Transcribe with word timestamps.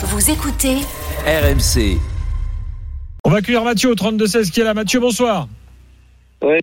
Vous 0.00 0.30
écoutez 0.30 0.76
RMC. 1.26 1.98
On 3.24 3.30
va 3.30 3.38
accueillir 3.38 3.64
Mathieu 3.64 3.90
au 3.90 3.94
32-16 3.96 4.52
qui 4.52 4.60
est 4.60 4.64
là. 4.64 4.72
Mathieu, 4.72 5.00
bonsoir. 5.00 5.48
Oui. 6.40 6.58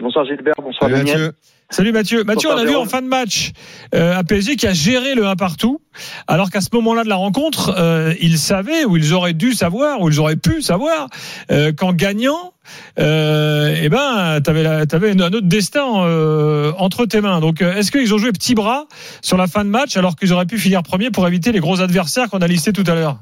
Bonsoir 0.00 0.24
Gilbert, 0.26 0.54
bonsoir 0.62 0.88
Daniel. 0.88 1.18
Mathieu. 1.18 1.32
Salut 1.68 1.90
Mathieu. 1.90 2.22
Mathieu, 2.22 2.48
on 2.48 2.56
a 2.56 2.64
vu 2.64 2.76
en 2.76 2.84
fin 2.84 3.02
de 3.02 3.08
match 3.08 3.50
euh, 3.92 4.16
un 4.16 4.22
PSG 4.22 4.54
qui 4.54 4.68
a 4.68 4.72
géré 4.72 5.16
le 5.16 5.26
1 5.26 5.34
partout, 5.34 5.80
alors 6.28 6.50
qu'à 6.50 6.60
ce 6.60 6.68
moment-là 6.74 7.02
de 7.02 7.08
la 7.08 7.16
rencontre, 7.16 7.74
euh, 7.76 8.12
ils 8.20 8.38
savaient, 8.38 8.84
ou 8.84 8.96
ils 8.96 9.12
auraient 9.12 9.32
dû 9.32 9.52
savoir, 9.52 10.00
ou 10.00 10.08
ils 10.08 10.20
auraient 10.20 10.36
pu 10.36 10.62
savoir, 10.62 11.08
euh, 11.50 11.72
qu'en 11.72 11.92
gagnant, 11.92 12.52
euh, 13.00 13.74
eh 13.82 13.88
ben, 13.88 14.40
t'avais, 14.44 14.62
la- 14.62 14.86
t'avais 14.86 15.10
un 15.20 15.32
autre 15.32 15.40
destin 15.48 16.04
euh, 16.04 16.70
entre 16.78 17.04
tes 17.04 17.20
mains. 17.20 17.40
Donc, 17.40 17.60
euh, 17.62 17.74
est-ce 17.74 17.90
qu'ils 17.90 18.14
ont 18.14 18.18
joué 18.18 18.30
petit 18.30 18.54
bras 18.54 18.84
sur 19.20 19.36
la 19.36 19.48
fin 19.48 19.64
de 19.64 19.70
match, 19.70 19.96
alors 19.96 20.14
qu'ils 20.14 20.32
auraient 20.32 20.46
pu 20.46 20.58
finir 20.58 20.84
premier 20.84 21.10
pour 21.10 21.26
éviter 21.26 21.50
les 21.50 21.60
gros 21.60 21.80
adversaires 21.80 22.30
qu'on 22.30 22.38
a 22.42 22.46
listés 22.46 22.72
tout 22.72 22.84
à 22.86 22.94
l'heure? 22.94 23.16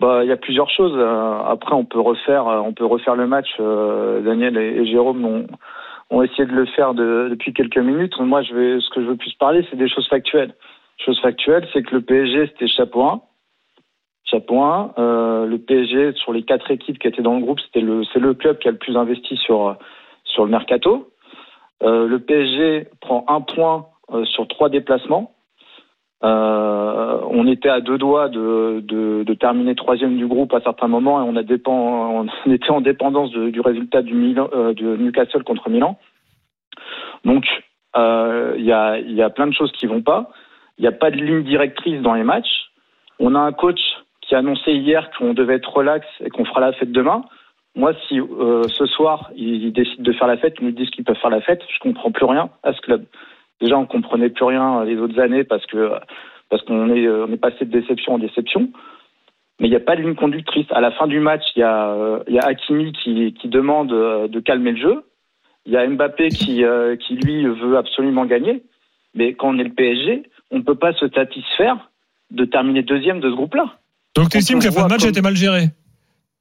Bah, 0.00 0.20
il 0.24 0.28
y 0.28 0.32
a 0.32 0.36
plusieurs 0.38 0.70
choses. 0.70 0.98
Après, 1.46 1.74
on 1.74 1.84
peut 1.84 2.00
refaire, 2.00 2.46
on 2.46 2.72
peut 2.72 2.86
refaire 2.86 3.16
le 3.16 3.26
match. 3.26 3.48
Daniel 3.58 4.56
et, 4.56 4.80
et 4.82 4.86
Jérôme 4.90 5.24
ont, 5.24 5.46
ont 6.10 6.22
essayé 6.22 6.46
de 6.46 6.52
le 6.52 6.66
faire 6.66 6.94
de- 6.94 7.28
depuis 7.30 7.52
quelques 7.52 7.78
minutes. 7.78 8.18
Moi, 8.20 8.42
je 8.42 8.54
vais, 8.54 8.80
ce 8.80 8.90
que 8.90 9.00
je 9.02 9.06
veux 9.06 9.16
plus 9.16 9.32
parler, 9.34 9.66
c'est 9.70 9.76
des 9.76 9.88
choses 9.88 10.08
factuelles. 10.08 10.54
Chose 11.04 11.20
factuelle, 11.20 11.66
c'est 11.72 11.82
que 11.82 11.94
le 11.94 12.00
PSG 12.00 12.46
c'était 12.48 12.68
chapeau 12.68 13.02
1. 13.02 13.20
Chapeau 14.24 14.62
1. 14.62 14.94
Euh, 14.98 15.46
le 15.46 15.58
PSG 15.58 16.12
sur 16.14 16.32
les 16.32 16.42
quatre 16.42 16.70
équipes 16.70 16.98
qui 16.98 17.06
étaient 17.08 17.22
dans 17.22 17.34
le 17.36 17.42
groupe, 17.42 17.60
c'était 17.60 17.80
le, 17.80 18.02
c'est 18.12 18.18
le 18.18 18.34
club 18.34 18.58
qui 18.58 18.68
a 18.68 18.70
le 18.70 18.78
plus 18.78 18.96
investi 18.96 19.36
sur 19.36 19.76
sur 20.24 20.44
le 20.44 20.50
mercato. 20.50 21.10
Euh, 21.82 22.06
le 22.06 22.18
PSG 22.20 22.88
prend 23.00 23.24
un 23.28 23.40
point 23.40 23.86
euh, 24.12 24.24
sur 24.24 24.48
trois 24.48 24.68
déplacements. 24.68 25.35
Euh, 26.24 27.20
on 27.30 27.46
était 27.46 27.68
à 27.68 27.80
deux 27.80 27.98
doigts 27.98 28.28
de, 28.28 28.82
terminer 29.38 29.74
troisième 29.74 30.16
du 30.16 30.26
groupe 30.26 30.54
à 30.54 30.60
certains 30.60 30.88
moments 30.88 31.20
et 31.20 31.28
on 31.28 31.36
était 32.52 32.70
en 32.70 32.80
dépendance 32.80 33.30
du 33.30 33.60
résultat 33.60 33.98
euh, 33.98 34.74
de 34.74 34.96
Newcastle 34.96 35.44
contre 35.44 35.68
Milan. 35.68 35.98
Donc 37.24 37.44
euh, 37.96 38.54
il 38.56 38.64
y, 38.64 38.72
a, 38.72 39.30
plein 39.30 39.46
de 39.46 39.52
choses 39.52 39.72
qui 39.72 39.86
vont 39.86 40.02
pas. 40.02 40.30
Il 40.78 40.82
n'y 40.82 40.88
a 40.88 40.92
pas 40.92 41.10
de 41.10 41.16
ligne 41.16 41.42
directrice 41.42 42.00
dans 42.02 42.14
les 42.14 42.24
matchs. 42.24 42.70
On 43.18 43.34
a 43.34 43.38
un 43.38 43.52
coach 43.52 43.80
qui 44.22 44.34
a 44.34 44.38
annoncé 44.38 44.72
hier 44.72 45.10
qu'on 45.16 45.34
devait 45.34 45.54
être 45.54 45.72
relax 45.72 46.06
et 46.20 46.30
qu'on 46.30 46.44
fera 46.44 46.60
la 46.60 46.72
fête 46.72 46.92
demain. 46.92 47.22
Moi, 47.74 47.92
si 48.08 48.18
ce 48.18 48.86
soir 48.86 49.30
ils, 49.36 49.64
ils 49.64 49.72
décident 49.72 50.02
de 50.02 50.12
faire 50.12 50.26
la 50.26 50.38
fête, 50.38 50.54
ils 50.60 50.64
nous 50.64 50.72
disent 50.72 50.90
qu'ils 50.90 51.04
peuvent 51.04 51.16
faire 51.16 51.30
la 51.30 51.42
fête, 51.42 51.62
je 51.68 51.78
comprends 51.78 52.10
plus 52.10 52.24
rien 52.24 52.48
à 52.62 52.72
ce 52.72 52.80
club. 52.80 53.04
Déjà, 53.60 53.78
on 53.78 53.86
comprenait 53.86 54.30
plus 54.30 54.44
rien 54.44 54.84
les 54.84 54.96
autres 54.98 55.18
années 55.20 55.44
parce 55.44 55.64
que 55.66 55.92
parce 56.50 56.62
qu'on 56.62 56.90
est 56.90 57.08
on 57.08 57.32
est 57.32 57.36
passé 57.40 57.64
de 57.64 57.70
déception 57.70 58.14
en 58.14 58.18
déception. 58.18 58.70
Mais 59.58 59.68
il 59.68 59.70
n'y 59.70 59.76
a 59.76 59.80
pas 59.80 59.96
de 59.96 60.02
ligne 60.02 60.14
conductrice. 60.14 60.66
À 60.70 60.80
la 60.80 60.90
fin 60.92 61.06
du 61.06 61.18
match, 61.18 61.42
il 61.56 61.60
y 61.60 61.62
a 61.62 62.20
il 62.28 62.34
y 62.34 62.38
a 62.38 62.46
Hakimi 62.46 62.92
qui 62.92 63.32
qui 63.32 63.48
demande 63.48 63.92
euh, 63.92 64.28
de 64.28 64.40
calmer 64.40 64.72
le 64.72 64.78
jeu. 64.78 65.04
Il 65.64 65.72
y 65.72 65.76
a 65.76 65.86
Mbappé 65.88 66.28
qui 66.28 66.64
euh, 66.64 66.96
qui 66.96 67.16
lui 67.16 67.44
veut 67.46 67.76
absolument 67.76 68.26
gagner. 68.26 68.62
Mais 69.14 69.32
quand 69.32 69.48
on 69.48 69.58
est 69.58 69.64
le 69.64 69.72
PSG, 69.72 70.24
on 70.50 70.58
ne 70.58 70.62
peut 70.62 70.74
pas 70.74 70.92
se 70.92 71.08
satisfaire 71.08 71.90
de 72.30 72.44
terminer 72.44 72.82
deuxième 72.82 73.20
de 73.20 73.30
ce 73.30 73.34
groupe-là. 73.34 73.78
Donc, 74.14 74.30
tu 74.30 74.38
estimes 74.38 74.58
que 74.58 74.66
la 74.66 74.72
fin 74.72 74.84
de 74.84 74.88
match 74.90 75.00
comme- 75.00 75.10
était 75.10 75.22
mal 75.22 75.36
gérée? 75.36 75.66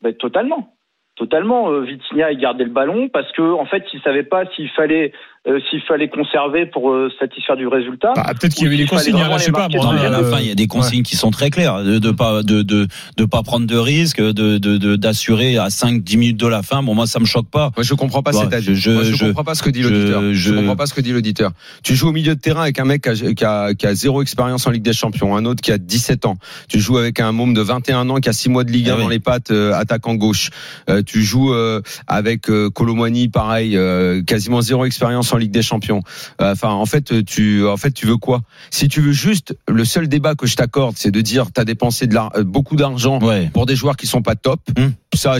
Ben, 0.02 0.14
totalement. 0.14 0.74
Totalement. 1.16 1.72
Euh, 1.72 1.82
Vitinha, 1.82 2.32
il 2.32 2.40
gardait 2.40 2.66
le 2.66 2.70
ballon 2.72 3.08
parce 3.10 3.32
que, 3.32 3.42
en 3.42 3.66
fait, 3.66 3.84
il 3.94 4.02
savait 4.02 4.24
pas 4.24 4.46
s'il 4.56 4.70
fallait, 4.70 5.14
euh, 5.48 5.60
s'il 5.70 5.82
fallait 5.82 6.10
conserver 6.10 6.66
pour 6.66 6.92
euh, 6.92 7.10
satisfaire 7.20 7.56
du 7.56 7.68
résultat. 7.68 8.14
Bah, 8.16 8.26
Peut-être 8.40 8.54
qu'il 8.56 8.64
y 8.64 8.68
avait 8.68 8.78
des 8.78 8.86
consignes, 8.86 9.14
je 9.14 9.38
sais 9.44 9.52
pas. 9.52 9.68
moi, 9.70 9.84
dans 9.84 9.84
Non, 9.84 9.94
mais 9.94 10.06
à 10.06 10.10
la 10.10 10.20
euh, 10.20 10.32
fin, 10.32 10.40
il 10.40 10.48
y 10.48 10.52
a 10.52 10.56
des 10.56 10.68
consignes 10.68 11.04
qui 11.04 11.16
sont 11.16 11.32
très 11.32 11.50
claires, 11.50 11.84
de, 11.84 12.00
de 12.00 12.12
pas 12.12 12.42
de, 12.44 12.62
de 12.62 12.88
de 13.18 13.26
pas 13.26 13.44
prendre 13.44 13.66
de 13.68 13.78
risques, 13.78 14.20
de 14.22 14.32
de 14.58 14.78
de- 14.78 14.96
d'assurer 14.96 15.58
à 15.58 15.70
5 15.70 16.04
10 16.04 16.18
minutes 16.18 16.38
de 16.40 16.48
la 16.48 16.64
fin. 16.64 16.82
Bon, 16.84 16.96
moi 16.96 17.08
ça 17.08 17.20
me 17.20 17.26
choque 17.26 17.50
pas. 17.50 17.72
Moi, 17.78 17.84
je 17.84 17.94
comprends 17.94 18.24
pas 18.24 18.32
Ouais, 18.36 18.44
cet 18.44 18.54
avis. 18.54 18.66
je- 18.66 18.74
je- 18.74 18.92
Moi, 18.92 19.04
je, 19.04 19.14
je- 19.16 19.26
comprends 19.26 19.44
pas 19.44 19.56
ce 19.56 19.64
que 19.64 19.70
dit 19.70 19.82
l'auditeur. 19.84 20.22
Je, 20.22 20.34
je- 20.34 20.54
comprends 20.56 20.76
pas 20.76 20.86
ce 20.88 20.94
que 20.94 21.02
dit 21.02 21.12
l'auditeur. 21.14 21.52
Tu 21.84 21.96
joues 21.96 22.10
au 22.10 22.14
milieu 22.14 22.36
de 22.36 22.40
terrain 22.40 22.62
avec 22.64 22.80
un 22.80 22.86
mec 22.86 23.04
qui 23.04 23.10
a, 23.10 23.34
qui 23.34 23.46
a, 23.46 23.74
qui 23.74 23.86
a 23.86 23.94
zéro 23.94 24.22
expérience 24.22 24.66
en 24.68 24.72
Ligue 24.72 24.84
des 24.84 24.94
Champions, 24.94 25.36
un 25.36 25.46
autre 25.46 25.62
qui 25.62 25.72
a 25.72 25.78
17 25.78 26.26
ans. 26.26 26.38
Tu 26.70 26.80
joues 26.80 26.98
avec 26.98 27.20
un 27.20 27.32
môme 27.32 27.54
de 27.54 27.62
21 27.62 28.10
ans 28.10 28.16
qui 28.20 28.30
a 28.30 28.34
6 28.34 28.50
mois 28.50 28.64
de 28.64 28.72
Ligue 28.72 28.90
1 28.90 28.94
Ah 28.94 28.96
oui. 28.98 29.04
dans 29.04 29.10
les 29.10 29.20
pattes, 29.20 29.52
euh, 29.52 29.74
attaquant 29.74 30.16
gauche. 30.16 30.50
Euh, 30.90 31.02
tu 31.06 31.22
joues 31.24 31.54
euh, 31.54 31.82
avec 32.08 32.50
euh, 32.50 32.70
Colomwani, 32.70 33.30
pareil, 33.30 33.78
euh, 33.78 34.24
quasiment 34.24 34.62
zéro 34.62 34.86
expérience 34.86 35.32
en 35.36 35.38
Ligue 35.38 35.52
des 35.52 35.62
Champions. 35.62 36.02
Euh, 36.42 36.52
Enfin, 36.54 36.70
en 36.70 36.86
fait, 36.86 37.24
tu, 37.26 37.66
en 37.68 37.78
fait, 37.78 37.92
tu 37.92 38.06
veux 38.08 38.18
quoi? 38.18 38.42
Si 38.72 38.88
tu 38.88 39.02
veux 39.02 39.12
juste, 39.12 39.56
le 39.68 39.86
seul 39.86 40.08
débat 40.08 40.36
que 40.36 40.48
je 40.48 40.56
t'accorde, 40.56 40.96
c'est 40.98 41.12
de 41.12 41.22
dire, 41.22 41.52
t'as 41.52 41.66
dépensé 41.66 42.08
de 42.08 42.16
euh, 42.18 42.44
beaucoup 42.44 42.76
d'argent 42.76 43.20
Ouais. 43.20 43.50
pour 43.54 43.66
des 43.66 43.76
joueurs 43.76 43.96
qui 43.98 44.08
sont 44.08 44.22
pas 44.22 44.36
top. 44.36 44.62
Hum. 44.78 44.94
Ça, 45.14 45.38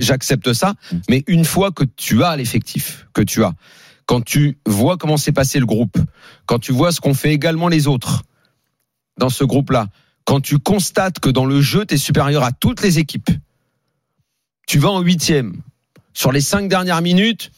j'accepte 0.00 0.52
ça. 0.52 0.74
Hum. 0.92 1.00
Mais 1.08 1.24
une 1.26 1.44
fois 1.44 1.70
que 1.70 1.84
tu 1.84 2.22
as 2.22 2.36
l'effectif, 2.36 3.06
que 3.14 3.22
tu 3.22 3.42
as, 3.44 3.52
quand 4.06 4.20
tu 4.24 4.58
vois 4.66 4.96
comment 4.96 5.16
s'est 5.16 5.32
passé 5.32 5.58
le 5.60 5.66
groupe, 5.66 5.96
quand 6.46 6.58
tu 6.58 6.72
vois 6.72 6.92
ce 6.92 7.00
qu'ont 7.00 7.14
fait 7.14 7.32
également 7.32 7.68
les 7.68 7.86
autres 7.86 8.22
dans 9.18 9.30
ce 9.30 9.44
groupe-là, 9.44 9.86
quand 10.24 10.40
tu 10.40 10.58
constates 10.58 11.18
que 11.20 11.28
dans 11.30 11.46
le 11.46 11.60
jeu, 11.60 11.84
tu 11.86 11.94
es 11.94 11.98
supérieur 11.98 12.42
à 12.42 12.52
toutes 12.52 12.82
les 12.82 12.98
équipes, 12.98 13.30
tu 14.66 14.78
vas 14.78 14.90
en 14.90 15.00
huitième. 15.00 15.56
Sur 16.14 16.30
les 16.32 16.40
cinq 16.40 16.68
dernières 16.68 17.00
minutes, 17.02 17.50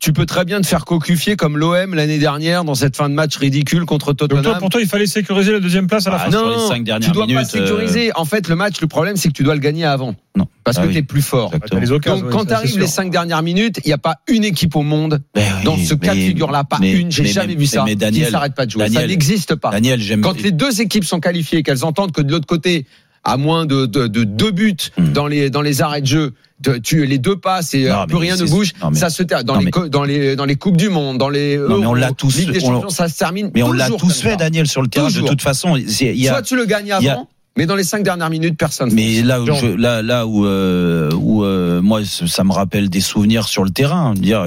tu 0.00 0.12
peux 0.12 0.26
très 0.26 0.44
bien 0.44 0.60
te 0.60 0.66
faire 0.66 0.84
cocufier 0.84 1.36
comme 1.36 1.58
l'OM 1.58 1.94
l'année 1.94 2.18
dernière 2.18 2.64
dans 2.64 2.74
cette 2.74 2.96
fin 2.96 3.08
de 3.08 3.14
match 3.14 3.36
ridicule 3.36 3.84
contre 3.84 4.08
Donc, 4.12 4.18
Tottenham. 4.30 4.42
toi, 4.44 4.54
pour 4.58 4.68
toi, 4.70 4.80
il 4.80 4.86
fallait 4.88 5.06
sécuriser 5.06 5.52
la 5.52 5.60
deuxième 5.60 5.86
place 5.86 6.06
à 6.06 6.10
la 6.10 6.16
Ah, 6.16 6.24
fin. 6.26 6.30
sur 6.30 6.48
les 6.50 6.58
cinq 6.68 6.84
dernières 6.84 7.08
tu 7.08 7.12
dois 7.12 7.26
minutes, 7.26 7.40
pas 7.42 7.44
sécuriser. 7.48 8.10
En 8.16 8.24
fait, 8.24 8.48
le 8.48 8.54
match, 8.56 8.80
le 8.80 8.86
problème, 8.86 9.16
c'est 9.16 9.28
que 9.28 9.32
tu 9.34 9.42
dois 9.42 9.54
le 9.54 9.60
gagner 9.60 9.84
avant. 9.84 10.14
Non. 10.36 10.46
Parce 10.62 10.78
Ah 10.78 10.82
que 10.82 10.86
oui. 10.88 10.92
tu 10.92 10.98
es 11.00 11.02
plus 11.02 11.22
fort. 11.22 11.50
Exactement. 11.52 11.80
Les 11.80 11.90
occasions, 11.92 12.16
Donc, 12.20 12.26
oui, 12.26 12.32
quand 12.32 12.40
ça, 12.40 12.46
tu 12.46 12.52
arrives 12.54 12.78
les 12.78 12.86
cinq 12.86 13.10
dernières 13.10 13.42
minutes, 13.42 13.80
il 13.84 13.88
n'y 13.88 13.92
a 13.92 13.98
pas 13.98 14.16
une 14.28 14.44
équipe 14.44 14.76
au 14.76 14.82
monde 14.82 15.20
Ben 15.34 15.42
oui, 15.58 15.64
dans 15.64 15.76
ce 15.76 15.94
cas 15.94 16.14
de 16.14 16.20
figure-là, 16.20 16.64
pas 16.64 16.78
mais- 16.80 16.92
une. 16.92 17.10
J'ai 17.10 17.24
mais- 17.24 17.28
jamais 17.30 17.54
mais- 17.54 17.60
vu 17.60 17.66
ça. 17.66 17.82
mais 17.84 17.92
qui 17.92 17.96
Daniel- 17.96 18.26
ne 18.26 18.30
s'arrête 18.30 18.54
pas 18.54 18.66
de 18.66 18.70
jouer. 18.70 18.84
ça 18.84 18.90
Daniel- 18.90 19.10
n'existe 19.10 19.54
pas. 19.56 19.70
Daniel, 19.70 20.00
j'aime. 20.00 20.20
Quand 20.20 20.40
les 20.40 20.52
deux 20.52 20.80
équipes 20.80 21.04
sont 21.04 21.20
qualifiées, 21.20 21.62
qu'elles 21.62 21.84
entendent 21.84 22.12
que 22.12 22.22
de 22.22 22.30
l'autre 22.30 22.46
côté, 22.46 22.86
à 23.24 23.36
moins 23.36 23.66
de, 23.66 23.86
de, 23.86 24.06
de 24.06 24.24
deux 24.24 24.50
buts 24.50 24.76
Hmm. 24.96 25.12
dans 25.12 25.26
les 25.26 25.50
dans 25.50 25.62
les 25.62 25.82
arrêts 25.82 26.00
de 26.00 26.06
jeu, 26.06 26.32
de- 26.60 26.78
tu 26.78 27.04
les 27.06 27.18
deux 27.18 27.36
passes 27.36 27.74
et 27.74 27.88
Non, 27.88 28.02
euh, 28.02 28.06
plus 28.06 28.16
rien 28.16 28.36
ne 28.36 28.44
bouge. 28.46 28.72
non, 28.82 28.90
mais- 28.90 28.98
ça 28.98 29.10
se 29.10 29.22
termine 29.22 29.46
dans 29.46 29.54
non, 29.54 29.60
les 29.60 29.70
mais- 29.74 29.88
dans 29.90 30.04
les 30.04 30.36
dans 30.36 30.44
les 30.44 30.56
coupes 30.56 30.76
du 30.76 30.88
monde, 30.88 31.18
dans 31.18 31.28
les 31.28 31.56
Non, 31.58 31.78
mais 31.78 31.86
on 31.86 31.94
l'a 31.94 32.12
tous- 32.12 32.36
Ligue 32.36 32.52
des 32.52 32.64
on 32.64 32.70
l'a- 32.70 32.74
Champions, 32.76 32.90
ça 32.90 33.08
se 33.08 33.16
termine. 33.18 33.50
Mais 33.54 33.62
on 33.62 33.72
l'a 33.72 33.88
tous 33.90 34.20
fait. 34.20 34.36
Daniel, 34.36 34.66
sur 34.66 34.82
le 34.82 34.88
terrain. 34.88 35.06
Toujours. 35.08 35.24
De 35.24 35.28
toute 35.30 35.42
façon, 35.42 35.76
y 35.76 36.28
a. 36.28 36.32
Soit 36.32 36.42
tu 36.42 36.56
le 36.56 36.64
gagnes 36.64 36.86
il 36.86 37.04
y 37.04 37.08
a- 37.08 37.12
avant, 37.12 37.28
mais 37.56 37.66
dans 37.66 37.76
les 37.76 37.84
cinq 37.84 38.02
dernières 38.02 38.30
minutes, 38.30 38.56
personne. 38.56 38.90
Mais 38.92 39.22
là 39.22 39.40
où 39.42 39.46
je, 39.46 39.66
là 39.66 40.02
là 40.02 40.26
où 40.26 40.46
euh, 40.46 41.10
où 41.14 41.44
euh, 41.44 41.80
moi 41.82 42.00
ça 42.04 42.44
me 42.44 42.52
rappelle 42.52 42.88
des 42.88 43.00
souvenirs 43.00 43.46
sur 43.48 43.64
le 43.64 43.70
terrain. 43.70 44.14
Dire 44.14 44.46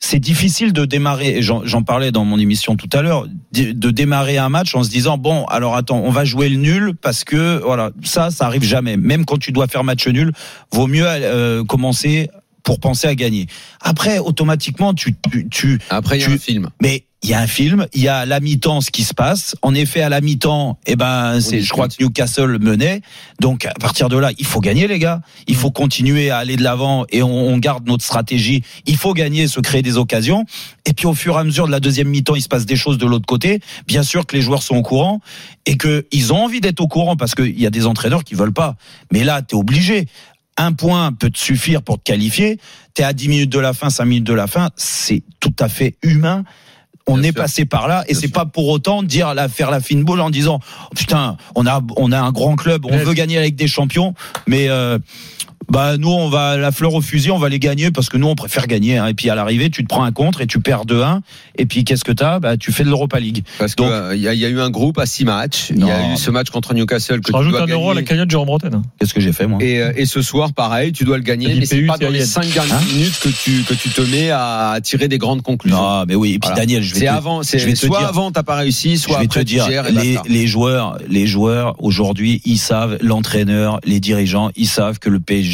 c'est 0.00 0.20
difficile 0.20 0.72
de 0.72 0.84
démarrer. 0.84 1.42
J'en 1.42 1.82
parlais 1.82 2.12
dans 2.12 2.24
mon 2.24 2.38
émission 2.38 2.76
tout 2.76 2.88
à 2.92 3.02
l'heure 3.02 3.26
de 3.52 3.90
démarrer 3.90 4.38
un 4.38 4.48
match 4.48 4.74
en 4.74 4.82
se 4.82 4.90
disant 4.90 5.18
bon 5.18 5.44
alors 5.46 5.74
attends 5.76 6.00
on 6.04 6.10
va 6.10 6.24
jouer 6.24 6.48
le 6.48 6.56
nul 6.56 6.94
parce 6.94 7.24
que 7.24 7.60
voilà 7.64 7.90
ça 8.04 8.30
ça 8.30 8.46
arrive 8.46 8.62
jamais. 8.62 8.96
Même 8.96 9.24
quand 9.24 9.38
tu 9.38 9.52
dois 9.52 9.66
faire 9.66 9.84
match 9.84 10.06
nul, 10.06 10.32
vaut 10.72 10.86
mieux 10.86 11.06
euh, 11.06 11.64
commencer 11.64 12.30
pour 12.68 12.80
penser 12.80 13.06
à 13.08 13.14
gagner. 13.14 13.46
Après 13.80 14.18
automatiquement 14.18 14.92
tu 14.92 15.16
tu, 15.30 15.48
tu 15.48 15.78
Après, 15.88 16.18
il 16.18 16.20
y 16.20 16.24
a 16.24 16.26
tu- 16.26 16.32
un 16.34 16.38
film. 16.38 16.68
mais 16.82 17.04
il 17.22 17.30
y 17.30 17.34
a 17.34 17.40
un 17.40 17.46
film, 17.46 17.86
il 17.94 18.02
y 18.02 18.08
a 18.08 18.18
à 18.18 18.26
la 18.26 18.40
mi-temps 18.40 18.82
ce 18.82 18.90
qui 18.90 19.04
se 19.04 19.14
passe. 19.14 19.56
En 19.62 19.74
effet, 19.74 20.02
à 20.02 20.08
la 20.10 20.20
mi-temps, 20.20 20.78
eh 20.86 20.94
ben, 20.94 21.40
c'est, 21.40 21.62
je 21.62 21.70
crois 21.72 21.88
que 21.88 21.94
Newcastle 21.98 22.58
menait. 22.60 23.00
Donc, 23.40 23.64
à 23.66 23.72
partir 23.80 24.08
de 24.08 24.16
là, 24.18 24.30
il 24.38 24.44
faut 24.46 24.60
gagner, 24.60 24.86
les 24.86 25.00
gars. 25.00 25.20
Il 25.48 25.56
faut 25.56 25.70
continuer 25.72 26.30
à 26.30 26.36
aller 26.38 26.56
de 26.56 26.62
l'avant 26.62 27.06
et 27.10 27.22
on, 27.24 27.48
on 27.48 27.56
garde 27.58 27.88
notre 27.88 28.04
stratégie. 28.04 28.62
Il 28.86 28.96
faut 28.96 29.14
gagner, 29.14 29.48
se 29.48 29.58
créer 29.58 29.82
des 29.82 29.96
occasions. 29.96 30.44
Et 30.86 30.92
puis, 30.92 31.06
au 31.06 31.14
fur 31.14 31.34
et 31.36 31.40
à 31.40 31.44
mesure 31.44 31.66
de 31.66 31.72
la 31.72 31.80
deuxième 31.80 32.08
mi-temps, 32.08 32.36
il 32.36 32.42
se 32.42 32.48
passe 32.48 32.66
des 32.66 32.76
choses 32.76 32.98
de 32.98 33.06
l'autre 33.06 33.26
côté. 33.26 33.58
Bien 33.88 34.04
sûr 34.04 34.24
que 34.24 34.36
les 34.36 34.42
joueurs 34.42 34.62
sont 34.62 34.76
au 34.76 34.82
courant 34.82 35.20
et 35.66 35.76
que 35.76 36.06
ils 36.12 36.32
ont 36.32 36.44
envie 36.44 36.60
d'être 36.60 36.80
au 36.80 36.86
courant 36.88 37.16
parce 37.16 37.34
qu'il 37.34 37.58
y 37.58 37.66
a 37.66 37.70
des 37.70 37.86
entraîneurs 37.86 38.22
qui 38.22 38.34
veulent 38.36 38.52
pas. 38.52 38.76
Mais 39.12 39.24
là, 39.24 39.42
t'es 39.42 39.56
obligé. 39.56 40.06
Un 40.58 40.72
point 40.72 41.12
peut 41.12 41.30
te 41.30 41.38
suffire 41.38 41.82
pour 41.82 41.98
te 41.98 42.02
qualifier. 42.02 42.58
T'es 42.92 43.04
à 43.04 43.12
10 43.12 43.28
minutes 43.28 43.50
de 43.52 43.60
la 43.60 43.72
fin, 43.72 43.88
5 43.88 44.04
minutes 44.04 44.24
de 44.24 44.34
la 44.34 44.46
fin. 44.46 44.70
C'est 44.76 45.22
tout 45.40 45.54
à 45.58 45.68
fait 45.68 45.96
humain. 46.02 46.44
On 47.06 47.14
Bien 47.14 47.22
est 47.22 47.32
sûr. 47.32 47.36
passé 47.36 47.64
par 47.64 47.88
là 47.88 48.04
et 48.06 48.12
c'est 48.12 48.28
pas 48.28 48.44
pour 48.44 48.68
autant 48.68 49.02
dire 49.02 49.32
la 49.32 49.48
faire 49.48 49.70
la 49.70 49.80
fine 49.80 50.04
boule 50.04 50.20
en 50.20 50.28
disant 50.28 50.60
oh, 50.62 50.94
putain 50.94 51.38
on 51.54 51.66
a 51.66 51.80
on 51.96 52.12
a 52.12 52.20
un 52.20 52.32
grand 52.32 52.54
club 52.54 52.84
on 52.84 52.98
veut 52.98 53.14
gagner 53.14 53.38
avec 53.38 53.56
des 53.56 53.66
champions 53.66 54.12
mais 54.46 54.68
euh, 54.68 54.98
Bah 55.70 55.98
nous 55.98 56.08
on 56.10 56.30
va 56.30 56.56
la 56.56 56.72
fleur 56.72 56.94
au 56.94 57.02
fusil, 57.02 57.30
on 57.30 57.36
va 57.38 57.48
les 57.50 57.58
gagner 57.58 57.90
parce 57.90 58.08
que 58.08 58.16
nous 58.16 58.26
on 58.28 58.34
préfère 58.34 58.66
gagner. 58.66 58.96
hein. 58.96 59.06
Et 59.08 59.14
puis 59.14 59.28
à 59.28 59.34
l'arrivée 59.34 59.68
tu 59.68 59.82
te 59.82 59.88
prends 59.88 60.04
un 60.04 60.12
contre 60.12 60.40
et 60.40 60.46
tu 60.46 60.60
perds 60.60 60.86
2-1 60.86 61.20
et 61.58 61.66
puis 61.66 61.84
qu'est-ce 61.84 62.04
que 62.04 62.12
t'as? 62.12 62.38
Bah 62.38 62.56
tu 62.56 62.72
fais 62.72 62.84
de 62.84 62.88
l'Europa 62.88 63.20
League. 63.20 63.44
Parce 63.58 63.74
qu'il 63.74 63.86
y, 63.86 64.28
a- 64.28 64.32
il 64.34 64.38
y 64.40 64.44
a 64.46 64.48
eu 64.48 64.60
un 64.60 64.70
groupe 64.70 64.98
à 64.98 65.04
six 65.04 65.24
matchs. 65.26 65.66
Il 65.70 65.84
y 65.84 65.90
a 65.90 66.12
eu 66.14 66.16
ce 66.16 66.30
match 66.30 66.48
contre 66.50 66.72
Newcastle 66.72 67.20
que 67.20 67.30
tu 67.32 67.36
rajoute 67.36 67.52
dois 67.52 67.62
un 67.64 67.66
euro 67.66 67.90
à 67.90 67.94
la 67.94 68.00
gagner. 68.00 68.06
cagnotte 68.08 68.30
Jérôme 68.30 68.46
Bretagne. 68.46 68.80
Qu'est-ce 68.98 69.12
que 69.12 69.20
j'ai 69.20 69.32
fait 69.32 69.46
moi? 69.46 69.58
Et, 69.62 69.80
euh, 69.80 69.92
et 69.96 70.06
ce 70.06 70.22
soir, 70.22 70.52
pareil, 70.54 70.92
tu 70.92 71.04
dois 71.04 71.18
le 71.18 71.22
gagner, 71.22 71.54
mais 71.54 71.66
c'est 71.66 71.82
pas 71.82 71.98
dans 71.98 72.08
les 72.08 72.20
Thierry. 72.24 72.26
cinq 72.26 72.52
dernières 72.54 72.76
Hein? 72.76 72.84
minutes 72.94 73.18
que 73.22 73.28
tu 73.28 73.62
que 73.64 73.74
tu 73.74 73.90
te 73.90 74.00
mets 74.00 74.30
à 74.30 74.78
tirer 74.82 75.08
des 75.08 75.18
grandes 75.18 75.42
conclusions. 75.42 75.76
Non 75.76 76.04
mais 76.06 76.14
oui. 76.14 76.30
Et 76.30 76.38
puis 76.38 76.48
Voilà. 76.48 76.60
Daniel, 76.60 76.82
je 76.82 76.94
vais 76.94 77.00
te- 77.00 77.10
avant, 77.10 77.42
c'est 77.42 77.58
je 77.58 77.66
vais 77.66 77.74
te 77.74 77.78
soit 77.78 77.98
dire- 77.98 78.08
avant 78.08 78.30
t'as 78.30 78.42
pas 78.42 78.56
réussi, 78.56 78.96
soit 78.96 79.14
je 79.16 79.18
vais 79.20 79.24
après 79.26 79.40
te 79.40 79.44
dire, 79.44 79.66
tu 79.66 79.72
gères 79.72 79.86
et 79.88 79.92
les, 79.92 80.18
les 80.28 80.46
joueurs, 80.46 80.96
les 81.10 81.26
joueurs 81.26 81.74
aujourd'hui, 81.78 82.40
ils 82.46 82.58
savent, 82.58 82.96
l'entraîneur, 83.02 83.80
les 83.84 84.00
dirigeants, 84.00 84.50
ils 84.56 84.66
savent 84.68 84.98
que 84.98 85.10
le 85.10 85.18
PSG, 85.20 85.47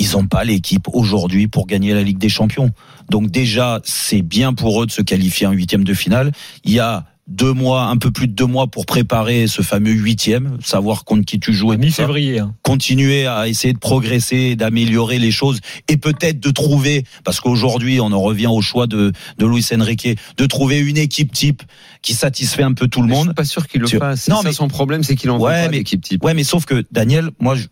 ils 0.00 0.16
ont 0.16 0.26
pas 0.26 0.44
l'équipe 0.44 0.86
aujourd'hui 0.92 1.48
pour 1.48 1.66
gagner 1.66 1.92
la 1.94 2.02
Ligue 2.02 2.18
des 2.18 2.28
Champions. 2.28 2.70
Donc 3.10 3.30
déjà, 3.30 3.80
c'est 3.84 4.22
bien 4.22 4.54
pour 4.54 4.82
eux 4.82 4.86
de 4.86 4.92
se 4.92 5.02
qualifier 5.02 5.46
en 5.46 5.52
huitième 5.52 5.82
de 5.84 5.94
finale. 5.94 6.32
Il 6.64 6.72
y 6.72 6.78
a 6.78 7.04
deux 7.26 7.52
mois, 7.52 7.82
un 7.82 7.98
peu 7.98 8.10
plus 8.10 8.26
de 8.26 8.32
deux 8.32 8.46
mois 8.46 8.68
pour 8.68 8.86
préparer 8.86 9.48
ce 9.48 9.60
fameux 9.60 9.90
huitième, 9.90 10.56
savoir 10.64 11.04
contre 11.04 11.26
qui 11.26 11.38
tu 11.38 11.52
joues 11.52 11.74
Mi-février. 11.76 12.38
hein. 12.38 12.54
continuer 12.62 13.26
à 13.26 13.48
essayer 13.48 13.74
de 13.74 13.78
progresser, 13.78 14.56
d'améliorer 14.56 15.18
les 15.18 15.30
choses 15.30 15.60
et 15.88 15.98
peut-être 15.98 16.40
de 16.40 16.50
trouver, 16.50 17.04
parce 17.24 17.40
qu'aujourd'hui 17.40 18.00
on 18.00 18.12
en 18.12 18.20
revient 18.22 18.46
au 18.46 18.62
choix 18.62 18.86
de, 18.86 19.12
de 19.36 19.46
Luis 19.46 19.66
Enrique, 19.78 20.08
de 20.38 20.46
trouver 20.46 20.78
une 20.78 20.96
équipe 20.96 21.30
type 21.32 21.62
qui 22.00 22.14
satisfait 22.14 22.62
un 22.62 22.72
peu 22.72 22.88
tout 22.88 23.02
le 23.02 23.08
Mais 23.08 23.12
Je 23.12 23.18
monde. 23.18 23.26
suis 23.28 23.34
pas 23.34 23.44
sûr 23.44 23.66
qu'il 23.68 23.82
le 23.82 23.88
fasse. 23.88 24.28
Non, 24.28 24.40
mais 24.42 24.52
son 24.52 24.68
problème, 24.68 25.02
c'est 25.02 25.14
qu'il 25.16 25.28
en 25.30 25.38
Ouais, 25.38 25.64
veut 25.64 25.66
pas 25.66 25.72
d'équipe 25.72 26.00
type. 26.00 26.24
Ouais, 26.24 26.32
mais 26.32 26.44
sauf 26.44 26.64
que 26.64 26.82
Daniel, 26.92 27.28
moi, 27.40 27.56
je- 27.56 27.66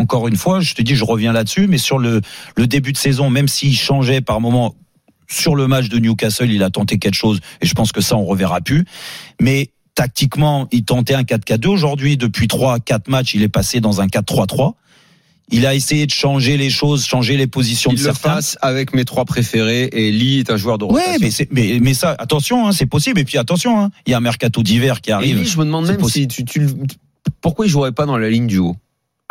encore 0.00 0.26
une 0.28 0.36
fois, 0.36 0.60
je 0.60 0.74
te 0.74 0.82
dis, 0.82 0.94
je 0.96 1.04
reviens 1.04 1.32
là-dessus, 1.32 1.66
mais 1.68 1.78
sur 1.78 1.98
le, 1.98 2.20
le 2.56 2.66
début 2.66 2.92
de 2.92 2.96
saison, 2.98 3.30
même 3.30 3.48
s'il 3.48 3.76
changeait 3.76 4.20
par 4.20 4.40
moment 4.40 4.74
sur 5.28 5.54
le 5.54 5.68
match 5.68 5.88
de 5.88 5.98
Newcastle, 5.98 6.50
il 6.50 6.62
a 6.62 6.70
tenté 6.70 6.98
quelque 6.98 7.14
chose, 7.14 7.40
et 7.60 7.66
je 7.66 7.74
pense 7.74 7.92
que 7.92 8.00
ça, 8.00 8.16
on 8.16 8.24
reverra 8.24 8.60
plus. 8.60 8.84
Mais 9.40 9.68
tactiquement, 9.94 10.66
il 10.72 10.84
tentait 10.84 11.14
un 11.14 11.22
4-4-2. 11.22 11.68
Aujourd'hui, 11.68 12.16
depuis 12.16 12.46
3-4 12.46 13.08
matchs, 13.08 13.34
il 13.34 13.42
est 13.42 13.48
passé 13.48 13.80
dans 13.80 14.00
un 14.00 14.06
4-3-3. 14.06 14.72
Il 15.52 15.66
a 15.66 15.74
essayé 15.74 16.06
de 16.06 16.12
changer 16.12 16.56
les 16.56 16.70
choses, 16.70 17.04
changer 17.04 17.36
les 17.36 17.48
positions 17.48 17.90
Il 17.90 17.94
de 17.98 18.00
le 18.00 18.04
certains. 18.12 18.34
fasse 18.36 18.56
avec 18.62 18.94
mes 18.94 19.04
trois 19.04 19.24
préférés 19.24 19.88
et 19.92 20.12
Lee 20.12 20.38
est 20.38 20.50
un 20.50 20.56
joueur 20.56 20.78
de 20.78 20.84
Ouais, 20.84 20.92
rotation. 21.02 21.18
mais, 21.20 21.30
c'est- 21.32 21.48
mais, 21.50 21.78
mais 21.82 21.92
ça, 21.92 22.14
attention, 22.18 22.68
hein, 22.68 22.72
c'est 22.72 22.86
possible. 22.86 23.18
Et 23.18 23.24
puis 23.24 23.36
attention, 23.36 23.80
hein, 23.80 23.90
il 24.06 24.12
y 24.12 24.14
a 24.14 24.18
un 24.18 24.20
mercato 24.20 24.62
d'hiver 24.62 25.00
qui 25.00 25.10
Et 25.10 25.12
arrive. 25.12 25.38
Lee, 25.40 25.46
je 25.48 25.58
me 25.58 25.64
demande 25.64 25.86
même 25.88 26.02
si 26.04 26.28
tu, 26.28 26.44
tu 26.44 26.68
pourquoi 27.40 27.66
il 27.66 27.68
jouerait 27.68 27.90
pas 27.92 28.06
dans 28.06 28.16
la 28.16 28.30
ligne 28.30 28.46
du 28.46 28.58
haut? 28.58 28.76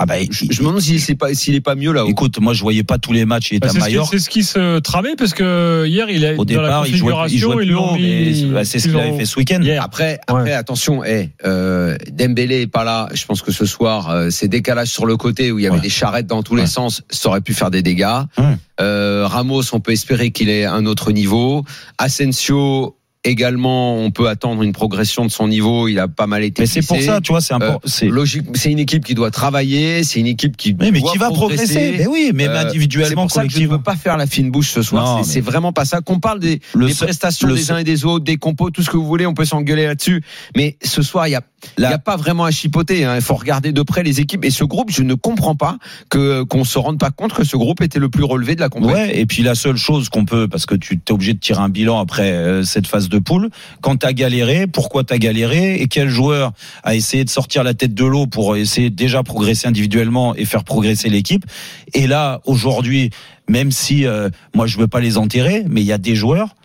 Ah 0.02 0.06
bah, 0.06 0.16
Je, 0.32 0.46
je 0.50 0.62
me 0.62 0.68
demande 0.68 0.80
s'il 0.82 0.96
est 0.96 1.16
pas 1.16 1.34
s'il 1.34 1.56
est 1.56 1.60
pas 1.62 1.76
mieux 1.76 1.92
là-haut. 1.92 2.08
écoute, 2.08 2.40
moi 2.40 2.54
je 2.54 2.62
voyais 2.62 2.84
pas 2.86 2.98
tous 2.98 3.12
les 3.12 3.26
matchs, 3.26 3.50
il 3.52 3.56
était 3.58 3.68
Bah, 3.68 3.72
à 3.72 3.74
c'est, 3.74 3.80
ce 3.82 3.86
qui, 3.86 3.92
Mallorca. 3.92 4.10
c'est 4.18 4.24
ce 4.24 4.30
qui 4.30 4.44
se 4.44 4.80
tramait 4.80 5.16
parce 5.18 5.34
que 5.34 5.86
hier 5.86 6.10
il 6.10 6.26
a 6.26 6.36
Au 6.36 6.46
dans 6.46 6.62
la 6.62 6.68
départ, 6.70 6.88
il 6.88 6.96
jouait, 6.96 7.12
il 7.12 7.16
configuration 7.16 7.52
jouait 7.52 7.66
plus 7.66 7.76
haut, 7.76 7.96
mais 8.00 8.34
c'est 8.34 8.46
bah, 8.46 8.64
c'est 8.64 8.80
ce 8.80 8.88
qu'il 8.88 8.98
avait 8.98 9.12
haut. 9.12 9.18
fait 9.18 9.26
ce 9.26 9.38
week-end. 9.38 9.62
Après, 9.82 10.20
après, 10.28 10.54
attention, 10.54 11.04
eh, 11.04 11.32
euh, 11.46 11.98
Dembélé 12.14 12.62
est 12.62 12.68
pas 12.68 12.86
là. 12.86 13.10
Je 13.14 13.26
pense 13.26 13.42
que 13.42 13.52
ce 13.52 13.66
soir, 13.66 14.10
euh, 14.10 14.30
ces 14.30 14.48
décalages 14.48 14.88
sur 14.90 15.06
le 15.06 15.18
côté 15.18 15.52
où 15.52 15.60
il 15.60 15.64
y 15.64 15.68
avait 15.68 15.76
Ouais. 15.76 15.82
des 15.82 15.90
charrettes 15.90 16.28
dans 16.28 16.44
tous 16.44 16.56
les 16.56 16.66
sens, 16.68 17.02
ça 17.10 17.28
aurait 17.28 17.42
pu 17.42 17.54
faire 17.54 17.70
des 17.70 17.82
dégâts. 17.82 18.06
Ouais. 18.38 18.58
Euh, 18.80 19.26
Ramos, 19.28 19.64
on 19.74 19.82
peut 19.82 19.92
espérer 19.92 20.32
qu'il 20.32 20.48
ait 20.50 20.64
un 20.66 20.86
autre 20.86 21.12
niveau. 21.12 21.66
Asensio. 21.98 22.96
Également, 23.26 23.98
on 23.98 24.12
peut 24.12 24.30
attendre 24.30 24.64
une 24.64 24.72
progression 24.72 25.26
de 25.26 25.30
son 25.32 25.50
niveau. 25.50 25.90
Il 25.90 26.00
a 26.00 26.08
pas 26.08 26.26
mal 26.26 26.42
été. 26.42 26.62
Mais 26.62 26.66
c'est 26.68 26.86
pour 26.88 27.02
ça, 27.02 27.20
tu 27.20 27.34
vois, 27.34 27.42
c'est 27.42 27.54
Euh, 27.54 27.58
important. 27.58 27.82
c'est 27.84 28.08
Logique, 28.08 28.46
c'est 28.54 28.72
une 28.72 28.80
équipe 28.80 29.04
qui 29.04 29.14
doit 29.14 29.30
travailler, 29.30 30.06
c'est 30.06 30.22
une 30.22 30.28
équipe 30.28 30.56
qui 30.56 30.74
mais, 30.74 30.90
mais 30.90 31.02
doit 31.02 31.12
qui 31.12 31.18
va 31.18 31.30
progresser 31.30 31.96
Mais 31.98 32.08
oui, 32.08 32.32
même 32.34 32.50
Euh, 32.52 32.62
C'est 32.62 32.68
individuellement, 32.68 33.24
pour 33.24 33.32
ça 33.32 33.46
que 33.46 33.52
je 33.52 33.60
ne 33.60 33.68
veux 33.68 33.82
pas 33.82 33.98
faire 33.98 34.16
la 34.16 34.26
fine 34.26 34.52
bouche 34.52 34.70
ce 34.72 34.82
soir. 34.82 35.18
C'est- 35.18 35.28
mais- 35.28 35.34
C'est 35.34 35.42
vraiment 35.42 35.74
pas 35.74 35.84
ça. 35.84 36.00
Qu'on 36.00 36.20
parle 36.22 36.40
des, 36.40 36.62
Le 36.74 36.88
des 36.88 36.94
seul- 36.94 37.08
prestations 37.08 37.48
le 37.50 37.56
des 37.56 37.72
uns 37.72 37.78
et 37.80 37.84
des 37.84 38.06
autres, 38.06 38.24
des 38.24 38.38
compos, 38.38 38.70
tout 38.72 38.84
ce 38.84 38.90
que 38.90 38.96
vous 38.96 39.06
voulez, 39.06 39.26
on 39.26 39.34
peut 39.34 39.44
s'engueuler 39.46 39.86
là-dessus. 39.86 40.24
Mais 40.56 40.78
ce 40.82 41.02
soir, 41.02 41.28
il 41.28 41.32
y 41.32 41.36
a, 41.36 41.42
il 41.78 41.82
y 41.82 41.84
La- 41.84 41.92
a 41.96 41.98
pas 41.98 42.16
vraiment 42.16 42.46
à 42.46 42.52
chipoter. 42.52 43.04
hein. 43.06 43.16
Il 43.16 43.22
faut 43.22 43.36
regarder 43.36 43.72
de 43.72 43.82
près 43.82 44.04
les 44.04 44.20
équipes. 44.20 44.46
Et 44.46 44.50
ce 44.52 44.64
groupe, 44.64 44.92
je 44.92 45.04
ne 45.04 45.14
comprends 45.14 45.56
pas 45.56 45.78
que 46.10 46.44
qu'on 46.44 46.64
se 46.64 46.78
rende 46.80 46.98
pas 47.00 47.12
compte 47.12 47.34
que 47.34 47.44
ce 47.44 47.58
groupe 47.58 47.82
était 47.82 48.00
le 48.00 48.10
plus 48.10 48.24
relevé 48.24 48.56
de 48.56 48.62
la 48.62 48.70
compétition. 48.70 49.02
Ouais, 49.04 49.20
et 49.20 49.26
puis 49.26 49.44
la 49.44 49.56
seule 49.56 49.76
chose 49.78 50.10
qu'on 50.10 50.26
peut, 50.26 50.48
parce 50.48 50.66
que 50.66 50.76
tu 50.76 50.96
es 51.08 51.12
obligé 51.12 51.34
de 51.34 51.40
tirer 51.40 51.60
un 51.62 51.70
bilan 51.70 52.00
après 52.00 52.32
euh, 52.32 52.64
cette 52.64 52.88
phase 52.88 53.10
de 53.10 53.20
poule, 53.20 53.50
quand 53.82 53.98
tu 53.98 54.06
as 54.06 54.14
galéré, 54.14 54.68
pourquoi 54.68 55.04
tu 55.04 55.14
as 55.14 55.18
galéré, 55.18 55.82
et 55.82 55.88
quel 55.88 56.10
joueur 56.10 56.52
a 56.84 56.96
essayé 56.96 57.24
de 57.26 57.30
sortir 57.30 57.64
la 57.64 57.74
tête 57.74 57.94
de 57.94 58.06
l'eau 58.06 58.26
pour 58.28 58.56
essayer 58.56 58.90
déjà 58.90 59.24
progresser 59.24 59.68
individuellement 59.68 60.36
et 60.36 60.46
faire 60.46 60.64
progresser 60.64 61.10
l'équipe. 61.10 61.46
Et 61.94 62.08
là, 62.08 62.42
aujourd'hui, 62.46 63.10
même 63.50 63.72
si 63.72 64.06
euh, 64.06 64.30
moi 64.56 64.68
je 64.68 64.78
veux 64.78 64.88
pas 64.88 65.00
les 65.02 65.18
enterrer, 65.18 65.66
mais 65.68 65.82
il 65.82 65.88
y 65.88 65.92
a 65.94 65.98
des 65.98 66.16
joueurs 66.16 66.56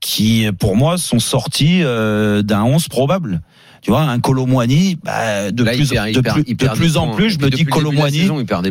qui, 0.00 0.46
pour 0.60 0.76
moi, 0.76 0.96
sont 0.96 1.18
sortis 1.18 1.80
euh, 1.82 2.42
d'un 2.42 2.62
11 2.62 2.88
probable. 2.88 3.40
Tu 3.80 3.90
vois, 3.90 4.02
un 4.02 4.18
Colomwani, 4.20 4.98
bah, 5.04 5.50
de 5.50 5.64
Là, 5.64 5.72
plus, 5.72 5.88
perd- 6.22 6.44
de 6.46 6.54
perd- 6.54 6.76
plus, 6.76 6.92
de 6.94 6.98
en 6.98 7.14
plus, 7.14 7.30
je 7.30 7.38
me 7.38 7.44
depuis 7.44 7.58
dis 7.58 7.64
points. 7.64 7.80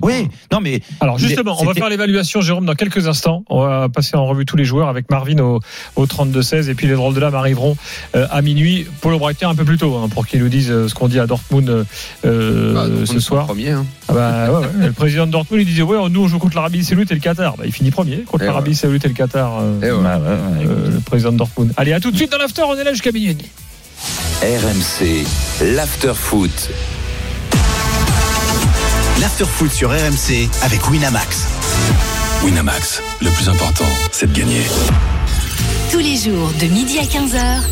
Oui, 0.04 0.28
non 0.52 0.60
mais 0.62 0.82
Alors 1.00 1.18
justement, 1.18 1.56
on 1.60 1.66
va 1.66 1.74
faire 1.74 1.90
l'évaluation, 1.90 2.42
Jérôme, 2.42 2.66
dans 2.66 2.76
quelques 2.76 3.08
instants. 3.08 3.44
On 3.50 3.62
va 3.66 3.90
passer 3.90 4.16
en 4.18 4.26
revue 4.26 4.46
tous 4.46 4.58
les 4.58 4.66
joueurs 4.66 4.90
avec 4.90 5.10
Marvin 5.10 5.40
au, 5.40 5.60
au 5.96 6.06
32-16 6.06 6.70
et 6.70 6.74
puis 6.76 6.88
les 6.88 6.94
drôles 6.96 7.14
de 7.14 7.20
l'âme 7.20 7.36
arriveront 7.36 7.78
euh, 8.16 8.28
à 8.32 8.42
minuit. 8.42 8.86
Paulo 9.02 9.18
Breitner 9.20 9.48
un 9.48 9.56
peu 9.56 9.64
plus 9.66 9.78
tôt 9.78 9.96
hein, 9.96 10.10
pour 10.10 10.28
qu'il 10.28 10.42
nous 10.42 10.50
dise 10.50 10.70
euh, 10.72 10.88
ce 10.88 10.94
qu'on 10.94 11.08
dit 11.08 11.20
à 11.20 11.28
Dortmund 11.28 11.86
euh, 12.26 12.74
Bah, 12.74 12.86
on 13.02 13.06
ce 13.06 13.20
soir. 13.20 13.46
Premier, 13.48 13.72
hein. 13.72 13.86
Ah 14.10 14.14
bah, 14.14 14.52
ouais, 14.52 14.66
ouais. 14.66 14.88
Le 14.88 14.92
président 14.94 15.26
de 15.28 15.32
Dortmund 15.32 15.62
il 15.62 15.66
disait 15.66 15.82
ouais 15.82 15.98
nous 16.10 16.24
on 16.24 16.28
joue 16.28 16.40
contre 16.40 16.56
l'Arabie 16.56 16.84
Saoudite 16.84 17.12
et 17.12 17.16
le 17.16 17.20
Qatar. 17.22 17.58
Bah, 17.58 17.64
il 17.66 17.72
finit 17.72 17.92
premier 17.92 18.18
contre 18.20 18.44
Et 18.44 18.48
l'Arabie 18.48 18.76
Saoudite 18.76 19.06
et 19.06 19.10
le 19.10 19.14
Qatar. 19.14 19.60
euh, 19.62 19.82
Et. 19.82 20.04
Bah, 20.04 20.20
ouais, 20.20 20.66
euh, 20.68 20.92
le 20.92 21.00
président 21.00 21.32
de 21.32 21.38
Dortmund. 21.38 21.72
Allez 21.78 21.94
à 21.94 22.00
tout 22.00 22.12
de 22.12 22.18
suite 22.18 22.32
dans 22.32 22.38
l'after. 22.38 22.64
On 22.68 22.76
est 22.76 22.84
là 22.84 22.92
jusqu'à 22.94 23.12
minuit. 23.12 23.38
RMC, 24.42 25.26
l'after-foot. 25.76 26.70
L'afterfoot 29.20 29.72
sur 29.72 29.90
RMC 29.90 30.48
avec 30.62 30.88
Winamax. 30.90 31.46
Winamax, 32.44 33.02
le 33.20 33.32
plus 33.32 33.50
important, 33.50 33.86
c'est 34.12 34.32
de 34.32 34.38
gagner. 34.40 34.62
Tous 35.92 35.98
les 36.00 36.18
jours 36.18 36.52
de 36.62 36.68
midi 36.68 37.00
à 37.00 37.04
15h, 37.04 37.64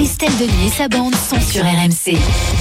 Estelle 0.00 0.36
Denis 0.38 0.68
et 0.68 0.70
sa 0.70 0.86
bande 0.88 1.14
sont 1.16 1.40
sur 1.40 1.64
RMC. 1.64 2.16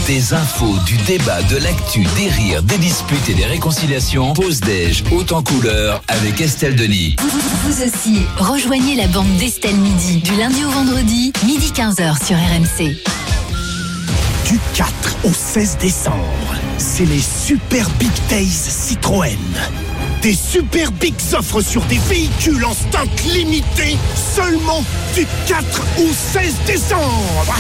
Des 0.08 0.34
infos, 0.34 0.76
du 0.88 0.98
débat, 0.98 1.42
de 1.44 1.58
l'actu, 1.58 2.04
des 2.18 2.30
rires, 2.30 2.64
des 2.64 2.78
disputes 2.80 3.30
et 3.30 3.36
des 3.36 3.46
réconciliations. 3.46 4.34
Pause 4.34 4.62
déj, 4.62 5.04
haut 5.12 5.32
en 5.32 5.44
couleur, 5.44 6.02
avec 6.08 6.42
Estelle 6.42 6.76
Denis. 6.76 7.16
Vous, 7.20 7.30
vous- 7.30 7.70
vous 7.70 7.84
aussi, 7.84 8.22
rejoignez 8.38 8.96
la 8.96 9.08
bande 9.08 9.36
d'Estelle 9.38 9.76
Midi 9.76 10.18
du 10.22 10.36
lundi 10.38 10.64
au 10.66 10.70
vendredi, 10.72 11.32
midi 11.46 11.72
15h 11.72 12.26
sur 12.26 12.36
RMC. 12.36 12.98
Du 14.54 14.60
4 14.76 14.94
au 15.24 15.34
16 15.34 15.78
décembre, 15.80 16.54
c'est 16.78 17.06
les 17.06 17.22
Super 17.22 17.90
Big 17.98 18.12
Days 18.30 18.52
Citroën. 18.52 19.36
Des 20.22 20.36
super 20.36 20.92
big 20.92 21.16
offres 21.36 21.62
sur 21.62 21.82
des 21.86 21.98
véhicules 21.98 22.64
en 22.64 22.74
stock 22.76 23.10
limité 23.34 23.98
seulement 24.36 24.84
du 25.16 25.26
4 25.48 25.66
au 25.98 26.08
16 26.14 26.54
décembre. 26.68 27.56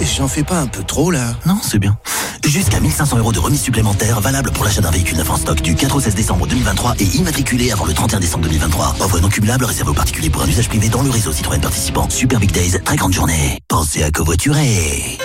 Et 0.00 0.04
j'en 0.04 0.26
fais 0.26 0.42
pas 0.42 0.58
un 0.58 0.66
peu 0.66 0.82
trop 0.82 1.12
là 1.12 1.32
Non, 1.46 1.58
c'est 1.62 1.78
bien. 1.78 1.96
Jusqu'à 2.44 2.80
1500 2.80 3.18
euros 3.18 3.32
de 3.32 3.38
remise 3.38 3.60
supplémentaire 3.60 4.20
valable 4.20 4.50
pour 4.50 4.64
l'achat 4.64 4.80
d'un 4.80 4.90
véhicule 4.90 5.18
neuf 5.18 5.30
en 5.30 5.36
stock 5.36 5.62
du 5.62 5.76
4 5.76 5.94
au 5.94 6.00
16 6.00 6.16
décembre 6.16 6.48
2023 6.48 6.96
et 6.98 7.04
immatriculé 7.18 7.70
avant 7.70 7.84
le 7.84 7.94
31 7.94 8.18
décembre 8.18 8.42
2023. 8.46 8.96
Offre 8.98 9.20
non 9.20 9.28
cumulable 9.28 9.64
réservée 9.64 9.92
aux 9.92 9.94
particuliers 9.94 10.30
pour 10.30 10.42
un 10.42 10.48
usage 10.48 10.68
privé 10.68 10.88
dans 10.88 11.02
le 11.02 11.10
réseau 11.10 11.30
Citroën 11.30 11.60
participant. 11.60 12.10
Super 12.10 12.40
Big 12.40 12.50
Days, 12.50 12.80
très 12.84 12.96
grande 12.96 13.12
journée. 13.12 13.60
Pensez 13.68 14.02
à 14.02 14.10
covoiturer. 14.10 15.20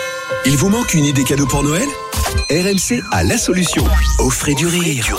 Il 0.46 0.58
vous 0.58 0.70
manque 0.70 0.94
une 0.94 1.06
idée 1.06 1.24
cadeau 1.24 1.46
pour 1.46 1.64
Noël? 1.64 1.88
RMC 2.50 3.02
a 3.12 3.24
la 3.24 3.38
solution. 3.38 3.84
Offrez 4.20 4.54
du 4.54 4.68
rire. 4.68 5.18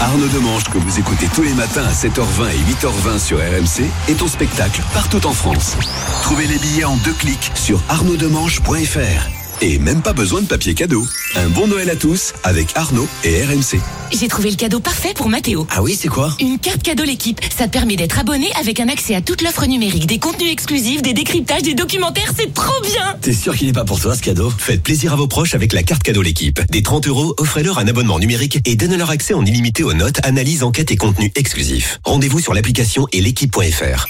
Arnaud 0.00 0.28
Demange, 0.28 0.64
que 0.64 0.78
vous 0.78 0.98
écoutez 0.98 1.26
tous 1.34 1.42
les 1.42 1.54
matins 1.54 1.84
à 1.84 1.92
7h20 1.92 2.50
et 2.50 2.72
8h20 2.72 3.18
sur 3.18 3.38
RMC, 3.38 3.88
est 4.08 4.22
au 4.22 4.28
spectacle 4.28 4.82
partout 4.94 5.26
en 5.26 5.32
France. 5.32 5.76
Trouvez 6.22 6.46
les 6.46 6.58
billets 6.58 6.84
en 6.84 6.96
deux 6.98 7.14
clics 7.14 7.50
sur 7.54 7.82
arnauddemange.fr. 7.88 9.37
Et 9.60 9.78
même 9.78 10.02
pas 10.02 10.12
besoin 10.12 10.40
de 10.40 10.46
papier 10.46 10.74
cadeau. 10.74 11.04
Un 11.34 11.48
bon 11.48 11.66
Noël 11.66 11.90
à 11.90 11.96
tous 11.96 12.32
avec 12.44 12.68
Arnaud 12.76 13.08
et 13.24 13.42
RMC. 13.44 13.80
J'ai 14.12 14.28
trouvé 14.28 14.50
le 14.50 14.56
cadeau 14.56 14.78
parfait 14.78 15.14
pour 15.14 15.28
Mathéo. 15.28 15.66
Ah 15.70 15.82
oui, 15.82 15.96
c'est 16.00 16.08
quoi? 16.08 16.34
Une 16.40 16.58
carte 16.58 16.82
cadeau 16.82 17.02
l'équipe. 17.04 17.40
Ça 17.56 17.66
te 17.66 17.72
permet 17.72 17.96
d'être 17.96 18.18
abonné 18.18 18.48
avec 18.58 18.78
un 18.78 18.88
accès 18.88 19.16
à 19.16 19.20
toute 19.20 19.42
l'offre 19.42 19.66
numérique, 19.66 20.06
des 20.06 20.18
contenus 20.18 20.52
exclusifs, 20.52 21.02
des 21.02 21.12
décryptages, 21.12 21.62
des 21.62 21.74
documentaires. 21.74 22.32
C'est 22.36 22.54
trop 22.54 22.80
bien 22.82 23.16
T'es 23.20 23.32
sûr 23.32 23.56
qu'il 23.56 23.66
n'est 23.66 23.72
pas 23.72 23.84
pour 23.84 24.00
toi 24.00 24.14
ce 24.14 24.22
cadeau? 24.22 24.52
Faites 24.56 24.82
plaisir 24.82 25.12
à 25.12 25.16
vos 25.16 25.26
proches 25.26 25.54
avec 25.54 25.72
la 25.72 25.82
carte 25.82 26.04
cadeau 26.04 26.22
l'équipe. 26.22 26.60
Des 26.70 26.82
30 26.82 27.08
euros, 27.08 27.34
offrez-leur 27.38 27.78
un 27.78 27.88
abonnement 27.88 28.18
numérique 28.20 28.60
et 28.64 28.76
donnez-leur 28.76 29.10
accès 29.10 29.34
en 29.34 29.44
illimité 29.44 29.82
aux 29.82 29.92
notes, 29.94 30.20
analyses, 30.24 30.62
enquêtes 30.62 30.92
et 30.92 30.96
contenus 30.96 31.32
exclusifs. 31.34 31.98
Rendez-vous 32.04 32.38
sur 32.40 32.54
l'application 32.54 33.06
et 33.12 33.20
l'équipe.fr. 33.20 34.06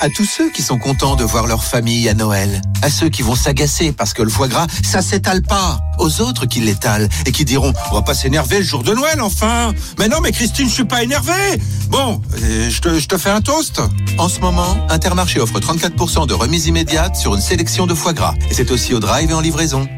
À 0.00 0.10
tous 0.10 0.24
ceux 0.24 0.50
qui 0.50 0.60
sont 0.60 0.78
contents 0.78 1.16
de 1.16 1.24
voir 1.24 1.46
leur 1.46 1.64
famille 1.64 2.08
à 2.08 2.14
Noël. 2.14 2.60
À 2.82 2.90
ceux 2.90 3.08
qui 3.08 3.22
vont 3.22 3.34
s'agacer 3.34 3.92
parce 3.92 4.12
que 4.12 4.22
le 4.22 4.28
foie 4.28 4.48
gras, 4.48 4.66
ça 4.82 5.00
s'étale 5.00 5.42
pas. 5.42 5.78
Aux 5.98 6.20
autres 6.20 6.46
qui 6.46 6.60
l'étalent 6.60 7.08
et 7.24 7.32
qui 7.32 7.44
diront 7.44 7.72
On 7.90 7.94
va 7.94 8.02
pas 8.02 8.14
s'énerver 8.14 8.58
le 8.58 8.64
jour 8.64 8.82
de 8.82 8.92
Noël, 8.92 9.22
enfin 9.22 9.72
Mais 9.98 10.08
non, 10.08 10.20
mais 10.20 10.32
Christine, 10.32 10.68
je 10.68 10.74
suis 10.74 10.84
pas 10.84 11.02
énervé 11.02 11.32
Bon, 11.88 12.20
euh, 12.42 12.68
je 12.68 12.80
te, 12.80 12.98
je 12.98 13.08
te 13.08 13.16
fais 13.16 13.30
un 13.30 13.40
toast. 13.40 13.80
En 14.18 14.28
ce 14.28 14.40
moment, 14.40 14.76
Intermarché 14.90 15.40
offre 15.40 15.58
34% 15.60 16.26
de 16.26 16.34
remise 16.34 16.66
immédiate 16.66 17.16
sur 17.16 17.34
une 17.34 17.40
sélection 17.40 17.86
de 17.86 17.94
foie 17.94 18.12
gras. 18.12 18.34
Et 18.50 18.54
c'est 18.54 18.70
aussi 18.70 18.94
au 18.94 19.00
drive 19.00 19.30
et 19.30 19.34
en 19.34 19.40
livraison. 19.40 19.88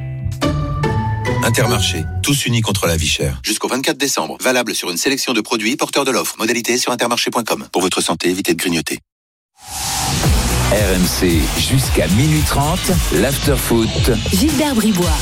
Intermarché, 1.43 2.05
tous 2.23 2.47
unis 2.47 2.61
contre 2.61 2.87
la 2.87 2.97
vie 2.97 3.09
chère. 3.09 3.41
Jusqu'au 3.43 3.69
24 3.69 3.97
décembre, 3.97 4.37
valable 4.41 4.75
sur 4.75 4.91
une 4.91 4.97
sélection 4.97 5.33
de 5.33 5.41
produits 5.41 5.77
porteurs 5.77 6.05
de 6.05 6.11
l'offre. 6.11 6.37
Modalité 6.39 6.77
sur 6.77 6.93
intermarché.com. 6.93 7.67
Pour 7.73 7.83
votre 7.83 8.01
santé, 8.01 8.29
évitez 8.31 8.53
de 8.53 8.59
grignoter. 8.59 9.01
RMC 10.73 11.41
jusqu'à 11.59 12.07
minuit 12.17 12.43
30, 12.47 12.79
l'afterfoot. 13.21 14.11
Gilbert 14.33 14.75
Bribois. 14.75 15.17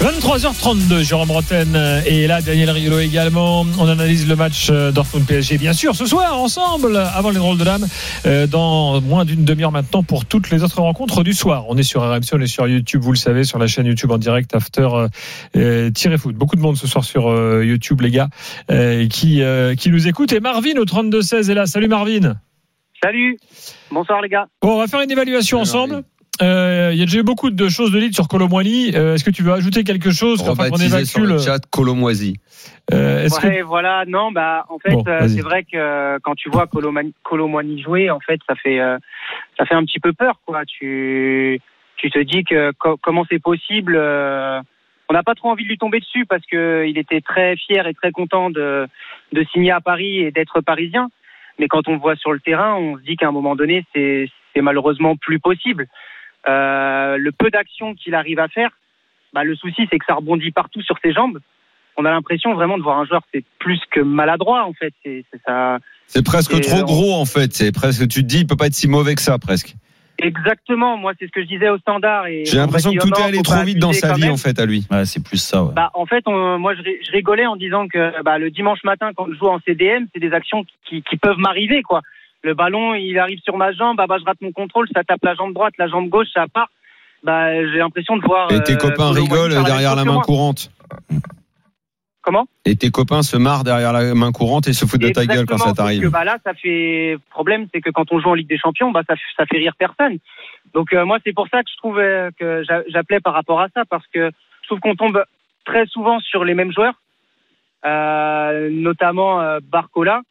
23h32, 0.00 1.02
Jérôme 1.02 1.30
Roten 1.30 2.02
et 2.04 2.26
là 2.26 2.42
Daniel 2.42 2.70
Riolo 2.70 2.98
également. 3.00 3.66
On 3.78 3.88
analyse 3.88 4.28
le 4.28 4.36
match 4.36 4.68
euh, 4.70 4.92
Dortmund 4.92 5.26
PSG 5.26 5.56
bien 5.56 5.72
sûr 5.72 5.96
ce 5.96 6.04
soir 6.04 6.38
ensemble 6.38 6.96
avant 6.96 7.30
les 7.30 7.38
drôles 7.38 7.56
de 7.56 7.64
dames 7.64 7.86
euh, 8.26 8.46
dans 8.46 9.00
moins 9.00 9.24
d'une 9.24 9.44
demi-heure 9.44 9.72
maintenant 9.72 10.02
pour 10.02 10.26
toutes 10.26 10.50
les 10.50 10.62
autres 10.62 10.82
rencontres 10.82 11.24
du 11.24 11.32
soir. 11.32 11.64
On 11.68 11.78
est 11.78 11.82
sur 11.82 12.02
RMC, 12.02 12.34
on 12.34 12.40
est 12.40 12.46
sur 12.46 12.68
YouTube, 12.68 13.00
vous 13.02 13.12
le 13.12 13.18
savez, 13.18 13.44
sur 13.44 13.58
la 13.58 13.66
chaîne 13.66 13.86
YouTube 13.86 14.10
en 14.10 14.18
direct 14.18 14.54
After 14.54 15.06
euh, 15.56 15.90
tiré 15.90 16.18
foot. 16.18 16.36
Beaucoup 16.36 16.56
de 16.56 16.60
monde 16.60 16.76
ce 16.76 16.86
soir 16.86 17.04
sur 17.04 17.30
euh, 17.30 17.64
YouTube 17.64 18.02
les 18.02 18.10
gars 18.10 18.28
euh, 18.70 19.08
qui 19.08 19.42
euh, 19.42 19.74
qui 19.74 19.90
nous 19.90 20.08
écoute 20.08 20.32
et 20.32 20.40
Marvin 20.40 20.76
au 20.78 20.84
32 20.84 21.22
16 21.22 21.50
est 21.50 21.54
là. 21.54 21.66
Salut 21.66 21.88
Marvin. 21.88 22.36
Salut. 23.06 23.38
Bonsoir 23.92 24.20
les 24.20 24.28
gars. 24.28 24.46
Bon, 24.60 24.74
on 24.74 24.78
va 24.78 24.88
faire 24.88 25.00
une 25.00 25.10
évaluation 25.12 25.60
ensemble. 25.60 26.02
Euh, 26.42 26.90
Il 26.92 26.98
y 26.98 27.02
a 27.02 27.04
déjà 27.04 27.20
eu 27.20 27.22
beaucoup 27.22 27.50
de 27.50 27.68
choses 27.68 27.92
de 27.92 28.00
litre 28.00 28.16
sur 28.16 28.26
Colomboigny. 28.26 28.96
Euh, 28.96 29.14
Est-ce 29.14 29.22
que 29.22 29.30
tu 29.30 29.44
veux 29.44 29.52
ajouter 29.52 29.84
quelque 29.84 30.10
chose? 30.10 30.42
Qu'on 30.42 30.50
Rebaptisé 30.54 30.86
évacue 30.86 31.04
sur 31.04 31.20
le 31.24 31.38
chat 31.38 31.60
Colomoisie. 31.70 32.34
Euh, 32.92 33.28
que 33.28 33.46
Ouais, 33.46 33.62
voilà, 33.62 34.02
non, 34.08 34.32
bah 34.32 34.66
en 34.70 34.80
fait, 34.80 34.90
Bon, 34.90 35.04
euh, 35.06 35.28
c'est 35.28 35.40
vrai 35.40 35.62
que 35.62 35.76
euh, 35.76 36.18
quand 36.20 36.34
tu 36.34 36.50
vois 36.50 36.66
Colomani 36.66 37.80
jouer, 37.80 38.10
en 38.10 38.18
fait, 38.18 38.40
ça 38.48 38.56
fait 38.56 38.80
euh, 38.80 38.98
ça 39.56 39.66
fait 39.66 39.74
un 39.76 39.84
petit 39.84 40.00
peu 40.00 40.12
peur, 40.12 40.40
quoi. 40.44 40.64
Tu 40.66 41.60
tu 41.98 42.10
te 42.10 42.18
dis 42.18 42.42
que 42.42 42.72
co- 42.72 42.96
comment 43.00 43.24
c'est 43.30 43.40
possible 43.40 43.94
euh, 43.96 44.60
On 45.08 45.14
n'a 45.14 45.22
pas 45.22 45.36
trop 45.36 45.50
envie 45.50 45.62
de 45.62 45.68
lui 45.68 45.78
tomber 45.78 46.00
dessus 46.00 46.26
parce 46.26 46.44
que 46.50 46.84
il 46.88 46.98
était 46.98 47.20
très 47.20 47.54
fier 47.54 47.86
et 47.86 47.94
très 47.94 48.10
content 48.10 48.50
de 48.50 48.88
de 49.32 49.44
signer 49.52 49.70
à 49.70 49.80
Paris 49.80 50.18
et 50.18 50.32
d'être 50.32 50.60
parisien. 50.60 51.08
Mais 51.58 51.68
quand 51.68 51.88
on 51.88 51.92
le 51.94 51.98
voit 51.98 52.16
sur 52.16 52.32
le 52.32 52.40
terrain, 52.40 52.74
on 52.74 52.96
se 52.98 53.02
dit 53.02 53.16
qu'à 53.16 53.28
un 53.28 53.32
moment 53.32 53.56
donné, 53.56 53.84
c'est 53.94 54.28
malheureusement 54.60 55.16
plus 55.16 55.38
possible. 55.40 55.86
Euh, 56.48 57.16
le 57.18 57.32
peu 57.32 57.50
d'action 57.50 57.94
qu'il 57.94 58.14
arrive 58.14 58.38
à 58.38 58.48
faire, 58.48 58.70
bah, 59.32 59.44
le 59.44 59.54
souci 59.56 59.86
c'est 59.90 59.98
que 59.98 60.04
ça 60.06 60.14
rebondit 60.14 60.50
partout 60.52 60.80
sur 60.82 60.96
ses 61.02 61.12
jambes. 61.12 61.40
On 61.96 62.04
a 62.04 62.10
l'impression 62.10 62.54
vraiment 62.54 62.76
de 62.78 62.82
voir 62.82 62.98
un 62.98 63.04
joueur 63.06 63.22
c'est 63.32 63.42
plus 63.58 63.80
que 63.90 64.00
maladroit 64.00 64.64
en 64.64 64.72
fait. 64.74 64.92
C'est 65.02 65.24
c'est 65.32 65.40
ça. 65.46 65.78
C'est 66.06 66.24
presque 66.24 66.60
trop 66.60 66.80
on- 66.80 66.84
gros 66.84 67.14
en 67.14 67.24
fait. 67.24 67.52
C'est 67.52 67.72
presque. 67.72 68.06
Tu 68.08 68.20
te 68.22 68.26
dis, 68.26 68.40
il 68.40 68.46
peut 68.46 68.56
pas 68.56 68.66
être 68.66 68.74
si 68.74 68.86
mauvais 68.86 69.14
que 69.14 69.22
ça 69.22 69.38
presque. 69.38 69.74
Exactement. 70.18 70.96
Moi 70.96 71.12
c'est 71.18 71.26
ce 71.26 71.30
que 71.32 71.42
je 71.42 71.46
disais 71.46 71.68
au 71.68 71.78
standard. 71.78 72.26
et 72.26 72.44
J'ai 72.44 72.58
on 72.58 72.62
l'impression 72.62 72.92
que 72.92 72.98
tout 72.98 73.08
est 73.08 73.22
allé 73.22 73.42
trop 73.42 73.62
vite 73.64 73.78
dans 73.78 73.92
sa 73.92 74.14
vie 74.14 74.22
même. 74.22 74.32
en 74.32 74.36
fait 74.36 74.58
à 74.58 74.66
lui. 74.66 74.86
Ouais, 74.90 75.04
c'est 75.04 75.22
plus 75.22 75.38
ça. 75.38 75.62
ouais. 75.64 75.72
Bah, 75.74 75.90
en 75.94 76.06
fait, 76.06 76.22
on- 76.26 76.58
moi, 76.58 76.74
je, 76.74 76.82
ri- 76.82 76.98
je 77.06 77.12
rigolais 77.12 77.46
en 77.46 77.56
disant 77.56 77.86
que 77.88 78.22
bah, 78.22 78.38
le 78.38 78.50
dimanche 78.50 78.82
matin, 78.84 79.10
quand 79.16 79.26
je 79.30 79.34
joue 79.36 79.46
en 79.48 79.60
CDM, 79.60 80.06
c'est 80.14 80.20
des 80.20 80.32
actions 80.32 80.64
qui, 80.88 81.02
qui 81.02 81.16
peuvent 81.16 81.38
m'arriver, 81.38 81.82
quoi. 81.82 82.02
Le 82.42 82.54
ballon, 82.54 82.94
il 82.94 83.18
arrive 83.18 83.40
sur 83.42 83.56
ma 83.56 83.72
jambe, 83.72 83.96
bah, 83.96 84.06
bah, 84.08 84.16
je 84.20 84.24
rate 84.24 84.40
mon 84.40 84.52
contrôle, 84.52 84.86
ça 84.94 85.02
tape 85.04 85.22
la 85.24 85.34
jambe 85.34 85.52
droite, 85.52 85.74
la 85.78 85.88
jambe 85.88 86.08
gauche, 86.08 86.28
ça 86.32 86.46
part. 86.52 86.68
Bah, 87.22 87.52
j'ai 87.70 87.78
l'impression 87.78 88.16
de 88.16 88.22
voir. 88.22 88.50
Et 88.52 88.62
tes 88.62 88.74
euh, 88.74 88.76
copains 88.76 89.10
rigolent 89.10 89.64
derrière 89.64 89.96
la 89.96 90.04
main 90.04 90.20
courante. 90.20 90.70
Comment 92.26 92.46
Et 92.64 92.74
tes 92.74 92.90
copains 92.90 93.22
se 93.22 93.36
marrent 93.36 93.62
derrière 93.62 93.92
la 93.92 94.12
main 94.14 94.32
courante 94.32 94.66
et 94.66 94.72
se 94.72 94.84
foutent 94.84 95.00
de 95.00 95.10
ta 95.10 95.26
gueule 95.26 95.46
quand 95.46 95.58
ça 95.58 95.72
t'arrive. 95.72 96.02
Que, 96.02 96.08
bah, 96.08 96.24
là, 96.24 96.38
ça 96.44 96.54
fait 96.54 97.16
problème, 97.30 97.68
c'est 97.72 97.80
que 97.80 97.90
quand 97.90 98.12
on 98.12 98.18
joue 98.18 98.30
en 98.30 98.34
Ligue 98.34 98.48
des 98.48 98.58
Champions, 98.58 98.90
bah, 98.90 99.02
ça, 99.08 99.14
ça 99.36 99.46
fait 99.46 99.58
rire 99.58 99.74
personne. 99.78 100.18
Donc 100.74 100.92
euh, 100.92 101.04
moi, 101.04 101.18
c'est 101.24 101.32
pour 101.32 101.46
ça 101.48 101.62
que 101.62 101.70
je 101.72 101.76
trouve 101.76 101.98
euh, 102.00 102.30
que 102.38 102.64
j'a- 102.64 102.82
j'appelais 102.88 103.20
par 103.20 103.32
rapport 103.32 103.60
à 103.60 103.68
ça, 103.72 103.84
parce 103.88 104.04
que 104.12 104.30
je 104.62 104.66
trouve 104.66 104.80
qu'on 104.80 104.96
tombe 104.96 105.22
très 105.64 105.86
souvent 105.86 106.18
sur 106.18 106.44
les 106.44 106.54
mêmes 106.54 106.72
joueurs, 106.72 106.94
euh, 107.86 108.70
notamment 108.72 109.40
euh, 109.40 109.60
Barcola. 109.62 110.22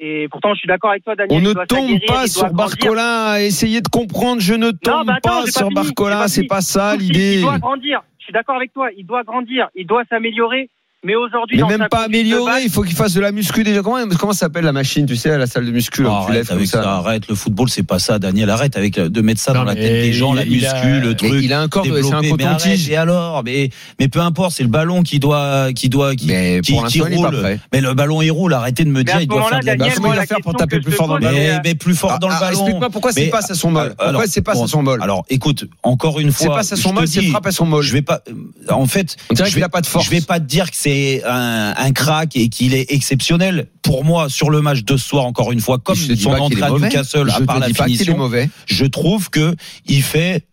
Et 0.00 0.28
pourtant, 0.30 0.54
je 0.54 0.58
suis 0.60 0.68
d'accord 0.68 0.90
avec 0.90 1.04
toi, 1.04 1.14
Daniel. 1.16 1.38
On 1.40 1.48
ne 1.48 1.54
tombe 1.66 2.00
pas 2.06 2.26
sur. 2.26 2.52
Barcola. 2.52 3.40
Essayez 3.42 3.80
de 3.80 3.88
comprendre. 3.88 4.40
Je 4.40 4.54
ne 4.54 4.70
tombe 4.70 5.06
bah 5.06 5.14
attends, 5.16 5.28
pas 5.30 5.40
pas 5.44 5.50
sur 5.50 5.68
Barcola. 5.70 6.16
pas 6.18 6.28
C'est 6.28 6.40
fini. 6.42 6.48
pas 6.48 6.60
ça 6.60 6.96
l'idée. 6.96 7.36
Il 7.36 7.42
doit 7.42 7.58
grandir. 7.58 8.02
Je 8.18 8.24
suis 8.24 8.32
d'accord 8.32 8.56
avec 8.56 8.72
toi. 8.72 8.90
Il 8.96 9.06
doit 9.06 9.22
grandir. 9.24 9.68
Il 9.74 9.86
doit 9.86 10.04
s'améliorer. 10.08 10.68
Mais 11.04 11.14
aujourd'hui, 11.14 11.56
Mais 11.58 11.62
dans 11.62 11.68
même 11.68 11.86
pas 11.88 12.06
amélioré, 12.06 12.50
balle- 12.54 12.62
il 12.64 12.70
faut 12.70 12.82
qu'il 12.82 12.96
fasse 12.96 13.14
de 13.14 13.20
la 13.20 13.30
muscu 13.30 13.62
déjà. 13.62 13.82
Comment, 13.82 13.98
comment 14.18 14.32
ça 14.32 14.40
s'appelle 14.40 14.64
la 14.64 14.72
machine, 14.72 15.06
tu 15.06 15.14
sais, 15.14 15.30
à 15.30 15.38
la 15.38 15.46
salle 15.46 15.64
de 15.64 15.70
muscu 15.70 16.02
là, 16.02 16.08
tu 16.26 16.32
Arrête 16.32 16.50
avec 16.50 16.66
ça. 16.66 16.82
ça, 16.82 16.90
arrête. 16.96 17.28
Le 17.28 17.36
football, 17.36 17.68
c'est 17.68 17.84
pas 17.84 18.00
ça, 18.00 18.18
Daniel. 18.18 18.50
Arrête 18.50 18.76
avec 18.76 18.96
la- 18.96 19.08
de 19.08 19.20
mettre 19.20 19.40
ça 19.40 19.52
Non, 19.52 19.60
dans 19.60 19.66
la 19.66 19.76
tête 19.76 19.92
des 20.02 20.12
gens, 20.12 20.32
la 20.34 20.42
a- 20.42 20.44
muscu, 20.44 20.98
le 21.00 21.14
truc. 21.14 21.34
il 21.40 21.52
a 21.52 21.60
un 21.60 21.68
corps, 21.68 21.84
c'est 21.84 21.90
un 21.92 21.92
développé. 22.20 22.34
Mais 22.36 22.44
arrête, 22.46 22.58
coton-tige. 22.62 22.90
Et 22.90 22.96
alors, 22.96 23.44
mais 23.44 23.70
mais 24.00 24.08
peu 24.08 24.18
importe, 24.18 24.54
c'est 24.56 24.64
le 24.64 24.68
ballon 24.70 25.04
qui 25.04 25.20
doit 25.20 25.72
qui 25.72 25.88
doit 25.88 26.16
qui, 26.16 26.26
Mais 26.26 26.60
qui, 26.64 26.76
qui 26.88 27.00
roule. 27.00 27.58
Mais 27.72 27.80
le 27.80 27.94
ballon 27.94 28.20
il 28.20 28.32
roule. 28.32 28.52
Arrêtez 28.52 28.84
de 28.84 28.90
me 28.90 29.04
dire 29.04 29.14
à 29.18 29.22
il 29.22 29.28
doit 29.28 29.36
faire 29.42 29.44
moment-là, 29.50 29.60
de 29.60 29.66
la 29.66 29.72
Daniel, 29.76 29.88
muscu. 29.90 30.00
moi, 30.00 30.08
il 30.08 30.12
va 30.16 30.20
la 30.22 30.26
faire 30.26 30.38
pour 30.42 30.54
taper 30.54 30.80
plus 30.80 30.90
fort 30.90 31.06
te 31.06 31.10
dans 31.12 31.16
le 31.18 31.22
ballon 31.22 31.38
Mais, 31.38 31.60
c'est- 31.64 31.74
plus 31.76 31.94
fort 31.94 32.18
dans 32.18 32.26
le 32.26 32.34
Ah, 32.34 32.38
ah, 32.40 32.44
ballon. 32.46 32.58
Explique-moi 32.58 32.90
pourquoi 32.90 33.12
c'est 33.12 33.26
pas 33.28 33.42
ça 33.42 33.54
son 33.54 33.70
molle. 33.70 33.94
Alors, 34.00 34.12
Pourquoi 34.14 34.26
c'est 34.26 34.42
pas 34.42 34.54
ça 34.56 34.66
son 34.66 34.82
molle 34.82 35.00
Alors, 35.00 35.24
écoute, 35.30 35.64
encore 35.84 36.18
une 36.18 36.32
fois, 36.32 36.46
C'est 36.48 36.52
pas 36.52 36.62
ça 36.64 36.74
son 36.74 36.92
te 36.92 37.06
ses 37.06 37.20
dis, 37.20 37.30
frappes 37.30 37.46
elles 37.46 37.52
sont 37.52 37.66
molles. 37.66 37.84
Je 37.84 37.92
vais 37.92 38.02
pas. 38.02 38.20
En 38.68 38.86
fait, 38.88 39.16
je 39.32 39.44
vais- 39.54 39.68
pas 39.68 39.80
de 39.80 39.86
force. 39.86 40.04
Je 40.06 40.10
vais 40.10 40.22
pas 40.22 40.40
te 40.40 40.44
dire 40.46 40.68
que 40.68 40.76
c'est 40.76 40.87
un, 41.24 41.74
un 41.76 41.92
crack 41.92 42.36
et 42.36 42.48
qu'il 42.48 42.74
est 42.74 42.92
exceptionnel. 42.92 43.68
Pour 43.82 44.04
moi, 44.04 44.28
sur 44.28 44.50
le 44.50 44.60
match 44.60 44.84
de 44.84 44.96
ce 44.96 45.08
soir, 45.08 45.24
encore 45.24 45.52
une 45.52 45.60
fois, 45.60 45.78
comme 45.78 45.96
son 45.96 46.30
entrée 46.30 46.62
à. 46.62 46.70
Newcastle, 46.70 47.30
à 47.30 47.40
part 47.40 47.58
la 47.58 47.68
finition, 47.68 48.16
mauvais. 48.16 48.50
je 48.66 48.84
trouve 48.84 49.30
que 49.30 49.54
il 49.86 50.02
fait 50.02 50.44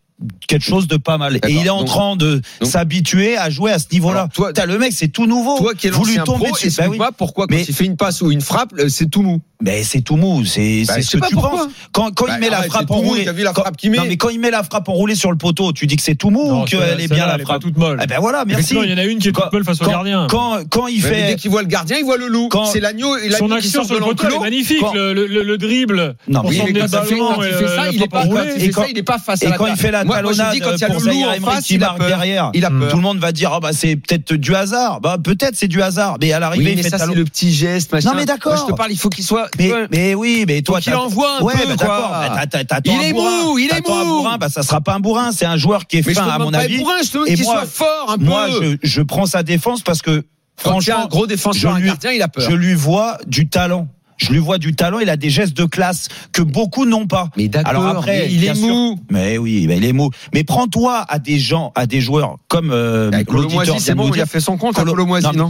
quelque 0.47 0.63
chose 0.65 0.87
de 0.87 0.97
pas 0.97 1.17
mal. 1.17 1.37
Et 1.37 1.51
il 1.51 1.65
est 1.65 1.69
en 1.69 1.79
Donc- 1.79 1.87
train 1.87 2.15
de 2.15 2.41
s'habituer 2.61 3.37
à 3.37 3.49
jouer 3.49 3.71
à 3.71 3.79
ce 3.79 3.85
niveau-là. 3.91 4.27
Toi- 4.33 4.53
T'as 4.53 4.65
le 4.65 4.77
mec, 4.77 4.93
c'est 4.93 5.07
tout 5.07 5.25
nouveau. 5.25 5.57
Toi 5.57 5.73
qui 5.73 5.87
es 5.87 5.89
Vous 5.89 6.03
lui 6.05 6.15
l'ancien 6.15 6.23
tombez 6.23 6.45
pro, 6.47 6.55
dessus. 6.55 6.67
Bah 6.67 6.73
oui. 6.77 6.81
explique-moi 6.83 7.11
pourquoi 7.17 7.47
quand 7.47 7.55
Mais- 7.55 7.63
il 7.67 7.73
fait 7.73 7.85
une 7.85 7.97
passe 7.97 8.21
ou 8.21 8.31
une 8.31 8.41
frappe, 8.41 8.73
euh, 8.79 8.89
c'est 8.89 9.09
tout 9.09 9.21
mou. 9.21 9.41
Mais 9.61 9.83
c'est 9.83 10.01
tout 10.01 10.17
mou, 10.17 10.43
c'est 10.43 10.83
Bah, 10.85 11.01
ce 11.01 11.11
que 11.15 11.17
pas 11.17 11.27
tu 11.27 11.33
pourquoi. 11.35 11.51
penses. 11.65 11.67
Quand, 11.93 12.11
quand 12.13 12.25
Bah, 12.25 12.33
il 12.35 12.39
met 12.41 12.49
la 12.49 12.63
frappe 12.63 12.81
c'est 12.81 12.87
tout 12.87 12.93
en 12.93 13.01
mou, 13.01 13.09
roulé, 13.09 13.23
t'as 13.25 13.31
vu 13.31 13.43
la 13.43 13.53
quand- 13.53 13.61
frappe 13.61 13.77
qu'il 13.77 13.89
met 13.89 13.97
Non 13.97 14.03
mais 14.07 14.17
quand 14.17 14.27
il 14.29 14.39
met 14.39 14.51
la 14.51 14.63
frappe 14.63 14.89
enroulée 14.89 15.15
sur 15.15 15.31
le 15.31 15.37
poteau, 15.37 15.71
tu 15.71 15.87
dis 15.87 15.95
que 15.95 16.01
c'est 16.01 16.15
tout 16.15 16.29
mou 16.29 16.45
Non, 16.45 16.61
ou 16.63 16.65
qu'elle 16.65 16.99
est 16.99 17.07
bien 17.07 17.25
la 17.25 17.35
elle 17.35 17.41
est 17.41 17.43
pas 17.43 17.49
frappe 17.51 17.61
toute 17.61 17.77
molle. 17.77 17.99
Eh 18.03 18.05
ben 18.05 18.17
voilà, 18.19 18.43
merci. 18.45 18.75
Il 18.83 18.89
y 18.89 18.93
en 18.93 18.97
a 18.97 19.05
une 19.05 19.19
qui 19.19 19.29
est 19.29 19.31
toute 19.31 19.43
Quand- 19.45 19.53
molle 19.53 19.63
face 19.63 19.81
au 19.81 19.85
quand- 19.85 19.91
gardien. 19.91 20.27
Quand 20.29 20.59
quand 20.69 20.87
il 20.87 21.01
Mais 21.01 21.09
dès 21.09 21.15
fait 21.29 21.35
qu'il 21.37 21.51
voit 21.51 21.61
le 21.61 21.67
gardien, 21.69 21.97
il 21.97 22.03
voit 22.03 22.17
le 22.17 22.27
loup. 22.27 22.49
Quand- 22.49 22.65
C'est 22.65 22.81
l'agneau 22.81 23.15
Son 23.37 23.49
action 23.51 23.83
sur 23.85 23.95
le 23.95 24.01
poteau, 24.01 24.27
est 24.27 24.39
magnifique. 24.39 24.79
Quand- 24.81 24.93
Le, 24.93 25.13
le- 25.13 25.43
le 25.43 25.57
dribble. 25.57 26.15
Non, 26.27 26.41
mais 26.43 26.57
quand, 26.57 26.65
fait, 26.65 26.73
quand 27.17 27.41
il 27.41 27.53
fait 27.53 27.67
ça, 27.67 27.89
il 27.91 28.03
est 28.03 28.07
pas, 28.07 28.19
enroulée. 28.23 28.35
quand 28.41 28.43
il 28.57 28.61
Et 28.61 28.65
fait 28.65 28.71
quand- 28.71 28.81
ça, 28.81 28.87
il 28.89 28.97
est 28.97 29.03
pas 29.03 29.19
face 29.19 29.43
à 29.43 29.47
et 29.47 29.51
quand 29.57 29.67
il 29.67 29.75
fait 29.77 29.91
la 29.91 30.03
Dis 30.21 30.59
quand 30.59 30.71
il 30.75 30.81
y 30.81 30.83
a 30.83 30.87
pour 30.87 30.99
le 31.01 31.11
loup 31.11 31.23
en 31.45 31.51
face, 31.51 31.69
il 31.69 31.83
a 31.83 31.93
peur. 31.93 32.07
derrière, 32.07 32.51
Il 32.53 32.65
a 32.65 32.69
peur. 32.69 32.89
tout 32.89 32.95
le 32.97 33.01
monde 33.01 33.19
va 33.19 33.31
dire 33.31 33.51
ah 33.53 33.59
bah 33.59 33.71
c'est 33.73 33.95
peut-être 33.95 34.33
du 34.33 34.55
hasard. 34.55 35.01
Bah 35.01 35.17
peut-être 35.23 35.55
c'est 35.55 35.67
du 35.67 35.81
hasard, 35.81 36.17
mais 36.21 36.31
à 36.33 36.39
l'arrivée 36.39 36.65
Oui, 36.65 36.71
il 36.71 36.75
mais 36.77 36.83
fait 36.83 36.89
ça, 36.89 36.97
c'est 36.99 37.13
le 37.15 37.25
petit 37.25 37.53
geste, 37.53 37.91
machin. 37.91 38.09
Non, 38.11 38.15
mais 38.15 38.25
d'accord. 38.25 38.53
Moi, 38.53 38.63
je 38.67 38.71
te 38.71 38.77
parle, 38.77 38.91
il 38.91 38.97
faut 38.97 39.09
qu'il 39.09 39.23
soit. 39.23 39.49
Mais, 39.91 40.13
oui, 40.15 40.45
mais 40.47 40.61
toi, 40.61 40.79
t'as- 40.81 40.97
envoie 40.97 41.39
un 41.39 41.41
ouais, 41.43 41.53
peu, 41.53 41.59
bah, 41.59 41.65
quoi. 41.65 41.75
d'accord. 41.87 42.09
Bah, 42.11 42.29
t'as- 42.35 42.47
t'as- 42.47 42.63
t'attends 42.65 42.99
Il 43.01 43.05
est 43.09 43.13
mou, 43.13 43.57
il 43.59 43.65
est 43.71 43.87
mou. 43.87 44.27
bah, 44.39 44.49
ça 44.49 44.63
sera 44.63 44.81
pas 44.81 44.93
un 44.95 44.99
bourrin, 44.99 45.31
c'est 45.31 45.45
un 45.45 45.57
joueur 45.57 45.87
qui 45.87 45.97
est 45.97 46.03
fin, 46.13 46.27
à 46.27 46.37
mon 46.39 46.53
avis. 46.53 46.75
être 46.75 46.79
bourrin, 46.81 46.95
je 47.03 47.07
te 47.09 47.13
demande 47.13 47.27
Et 47.29 47.35
qu'il 47.35 47.43
moi- 47.43 47.53
soit 47.55 47.65
fort 47.65 48.11
un 48.11 48.17
peu. 48.17 48.23
Moi, 48.25 48.47
je, 48.83 49.01
prends 49.01 49.25
sa 49.25 49.43
défense 49.43 49.81
parce 49.81 50.01
que, 50.01 50.11
a 50.11 50.13
un 50.19 50.23
franchement, 50.57 51.07
gros 51.07 51.27
défenseur, 51.27 51.75
je 51.77 51.83
un 51.83 51.85
gardien, 51.85 52.11
il 52.11 52.21
a 52.21 52.27
peur. 52.27 52.49
je 52.49 52.55
lui 52.55 52.73
vois 52.73 53.17
du 53.27 53.47
talent. 53.49 53.87
Je 54.17 54.31
lui 54.31 54.39
vois 54.39 54.57
du 54.57 54.75
talent, 54.75 54.99
il 54.99 55.09
a 55.09 55.17
des 55.17 55.29
gestes 55.29 55.55
de 55.57 55.65
classe 55.65 56.07
que 56.31 56.41
beaucoup 56.41 56.85
n'ont 56.85 57.07
pas. 57.07 57.29
Mais 57.37 57.47
d'accord, 57.47 57.69
Alors 57.69 57.85
après, 57.87 58.19
mais 58.27 58.33
il 58.33 58.43
est 58.45 58.55
sûr- 58.55 58.67
mou. 58.67 58.99
Mais 59.11 59.37
oui, 59.37 59.65
mais 59.67 59.77
il 59.77 59.85
est 59.85 59.93
mou. 59.93 60.09
Mais 60.33 60.43
prends-toi 60.43 61.05
à 61.07 61.19
des 61.19 61.37
gens, 61.39 61.71
à 61.75 61.85
des 61.85 61.99
joueurs 62.01 62.37
comme 62.47 62.71
euh, 62.71 63.11
Avec 63.11 63.29
l'auditeur 63.31 63.79
c'est 63.79 63.93
bon, 63.95 64.11
il 64.13 64.21
a 64.21 64.25
fait 64.25 64.39
son 64.39 64.57
compte 64.57 64.77
à 64.79 64.81
Colo- 64.83 64.93
Colomoisy, 64.95 65.25
non, 65.37 65.47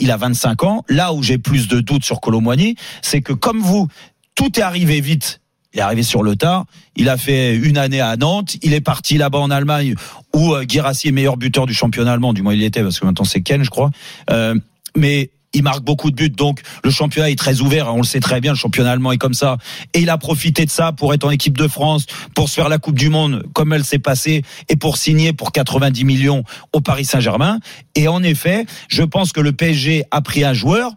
il 0.00 0.10
a 0.10 0.16
25 0.16 0.62
ans. 0.64 0.84
Là 0.88 1.12
où 1.12 1.22
j'ai 1.22 1.38
plus 1.38 1.68
de 1.68 1.80
doutes 1.80 2.04
sur 2.04 2.20
Colomboigny, 2.20 2.76
c'est 3.02 3.22
que 3.22 3.32
comme 3.32 3.60
vous, 3.60 3.88
tout 4.34 4.58
est 4.58 4.62
arrivé 4.62 5.00
vite. 5.00 5.40
Il 5.74 5.80
est 5.80 5.82
arrivé 5.82 6.02
sur 6.04 6.22
le 6.22 6.36
tard. 6.36 6.64
Il 6.94 7.08
a 7.10 7.18
fait 7.18 7.54
une 7.54 7.76
année 7.76 8.00
à 8.00 8.16
Nantes. 8.16 8.56
Il 8.62 8.72
est 8.72 8.80
parti 8.80 9.18
là-bas 9.18 9.38
en 9.40 9.50
Allemagne 9.50 9.94
où 10.34 10.54
euh, 10.54 10.64
Guirassy 10.64 11.08
est 11.08 11.12
meilleur 11.12 11.36
buteur 11.36 11.66
du 11.66 11.74
championnat 11.74 12.12
allemand. 12.12 12.32
Du 12.32 12.40
moins, 12.42 12.54
il 12.54 12.62
était 12.62 12.82
parce 12.82 12.98
que 12.98 13.04
maintenant 13.04 13.24
c'est 13.26 13.42
Ken, 13.42 13.62
je 13.62 13.68
crois. 13.68 13.90
Euh, 14.30 14.54
mais 14.96 15.30
il 15.56 15.62
marque 15.62 15.82
beaucoup 15.82 16.10
de 16.10 16.16
buts, 16.16 16.28
donc 16.28 16.60
le 16.84 16.90
championnat 16.90 17.30
est 17.30 17.38
très 17.38 17.62
ouvert. 17.62 17.92
On 17.94 17.98
le 17.98 18.04
sait 18.04 18.20
très 18.20 18.42
bien, 18.42 18.52
le 18.52 18.58
championnat 18.58 18.92
allemand 18.92 19.10
est 19.12 19.16
comme 19.16 19.34
ça. 19.34 19.56
Et 19.94 20.00
il 20.00 20.10
a 20.10 20.18
profité 20.18 20.66
de 20.66 20.70
ça 20.70 20.92
pour 20.92 21.14
être 21.14 21.24
en 21.24 21.30
équipe 21.30 21.56
de 21.56 21.66
France, 21.66 22.04
pour 22.34 22.50
se 22.50 22.54
faire 22.54 22.68
la 22.68 22.78
Coupe 22.78 22.98
du 22.98 23.08
Monde 23.08 23.42
comme 23.54 23.72
elle 23.72 23.84
s'est 23.84 23.98
passée, 23.98 24.42
et 24.68 24.76
pour 24.76 24.98
signer 24.98 25.32
pour 25.32 25.52
90 25.52 26.04
millions 26.04 26.44
au 26.74 26.82
Paris 26.82 27.06
Saint-Germain. 27.06 27.58
Et 27.94 28.06
en 28.06 28.22
effet, 28.22 28.66
je 28.88 29.02
pense 29.02 29.32
que 29.32 29.40
le 29.40 29.52
PSG 29.52 30.04
a 30.10 30.20
pris 30.20 30.44
un 30.44 30.52
joueur 30.52 30.92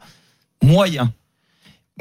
moyen. 0.61 1.13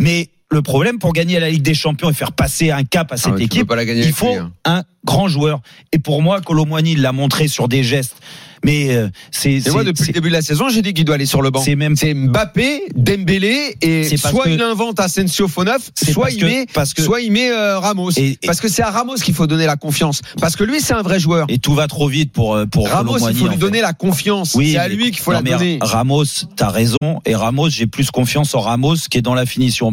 Mais 0.00 0.30
le 0.50 0.62
problème 0.62 0.99
pour 0.99 1.12
gagner 1.12 1.38
la 1.40 1.50
Ligue 1.50 1.62
des 1.62 1.75
Champions 1.75 2.11
et 2.11 2.14
faire 2.14 2.33
passer 2.33 2.71
un 2.71 2.85
cap 2.85 3.12
à 3.12 3.17
cette 3.17 3.26
Ah 3.35 3.37
peux 3.37 3.43
équipe, 3.43 3.71
il 3.97 4.12
faut 4.12 4.28
lui, 4.31 4.37
hein. 4.37 4.52
un 4.64 4.83
grand 5.05 5.28
joueur. 5.28 5.61
Et 5.93 5.99
pour 5.99 6.23
moi, 6.23 6.40
Colomboigny 6.40 6.97
l'a 6.97 7.12
montré 7.12 7.49
sur 7.49 7.69
des 7.69 7.83
gestes. 7.83 8.17
Mais 8.64 8.93
euh, 8.93 9.09
c'est 9.31 9.52
Et 9.64 9.71
moi, 9.71 9.85
depuis 9.85 10.09
le 10.09 10.12
début 10.14 10.31
de 10.31 10.33
la 10.35 10.43
saison, 10.43 10.69
j'ai 10.69 10.83
dit 10.83 10.93
qu'il 10.93 11.05
doit 11.05 11.14
aller 11.14 11.26
sur 11.26 11.43
le 11.43 11.50
banc. 11.50 11.61
c'est 11.61 11.76
même 11.76 11.95
C'est 11.95 12.12
Mbappé, 12.12 12.83
Dembélé, 12.97 13.76
et 13.83 14.17
soit 14.17 14.43
que- 14.43 14.49
il 14.49 14.61
invente 14.61 14.99
Asensio 14.99 15.47
C'est 15.95 16.11
soit 16.12 16.33
il 16.33 16.40
que- 16.40 16.45
met, 16.45 16.67
parce 16.75 16.93
que- 16.93 17.02
soit 17.02 17.21
il 17.21 17.31
met 17.31 17.52
euh, 17.52 17.78
Ramos. 17.78 18.11
Et- 18.17 18.31
et- 18.31 18.38
parce 18.47 18.61
que 18.61 18.67
c'est 18.69 18.83
à 18.83 18.90
Ramos 18.90 19.14
qu'il 19.14 19.35
faut 19.35 19.47
donner 19.47 19.67
la 19.67 19.76
confiance. 19.76 20.23
Parce 20.40 20.57
que 20.57 20.64
lui, 20.64 20.81
c'est 20.81 20.93
un 20.93 21.02
vrai 21.02 21.21
joueur. 21.21 21.47
et 21.49 21.59
tout 21.59 21.75
va 21.75 21.87
trop 21.87 22.09
vite 22.09 22.33
pour 22.33 22.57
euh, 22.57 22.67
pour 22.67 22.88
Ramos, 22.88 23.19
il 23.28 23.37
faut 23.37 23.45
lui 23.47 23.52
fait. 23.52 23.59
donner 23.59 23.81
la 23.81 23.93
confiance. 23.93 24.57
Oui, 24.57 24.73
c'est 24.73 24.78
à 24.78 24.88
lui 24.88 25.12
qu'il 25.12 25.21
faut 25.21 25.31
la 25.31 25.40
donner. 25.43 25.78
Ramos, 25.81 26.25
t'as 26.57 26.71
raison. 26.71 26.97
Et 27.26 27.37
Ramos, 27.37 27.71
j'ai 27.71 27.87
plus 27.87 28.11
confiance 28.11 28.57
en 28.57 28.61
Ramos 28.61 28.97
qui 29.09 29.19
est 29.19 29.23
dans 29.23 29.35
la 29.35 29.47
finition. 29.47 29.87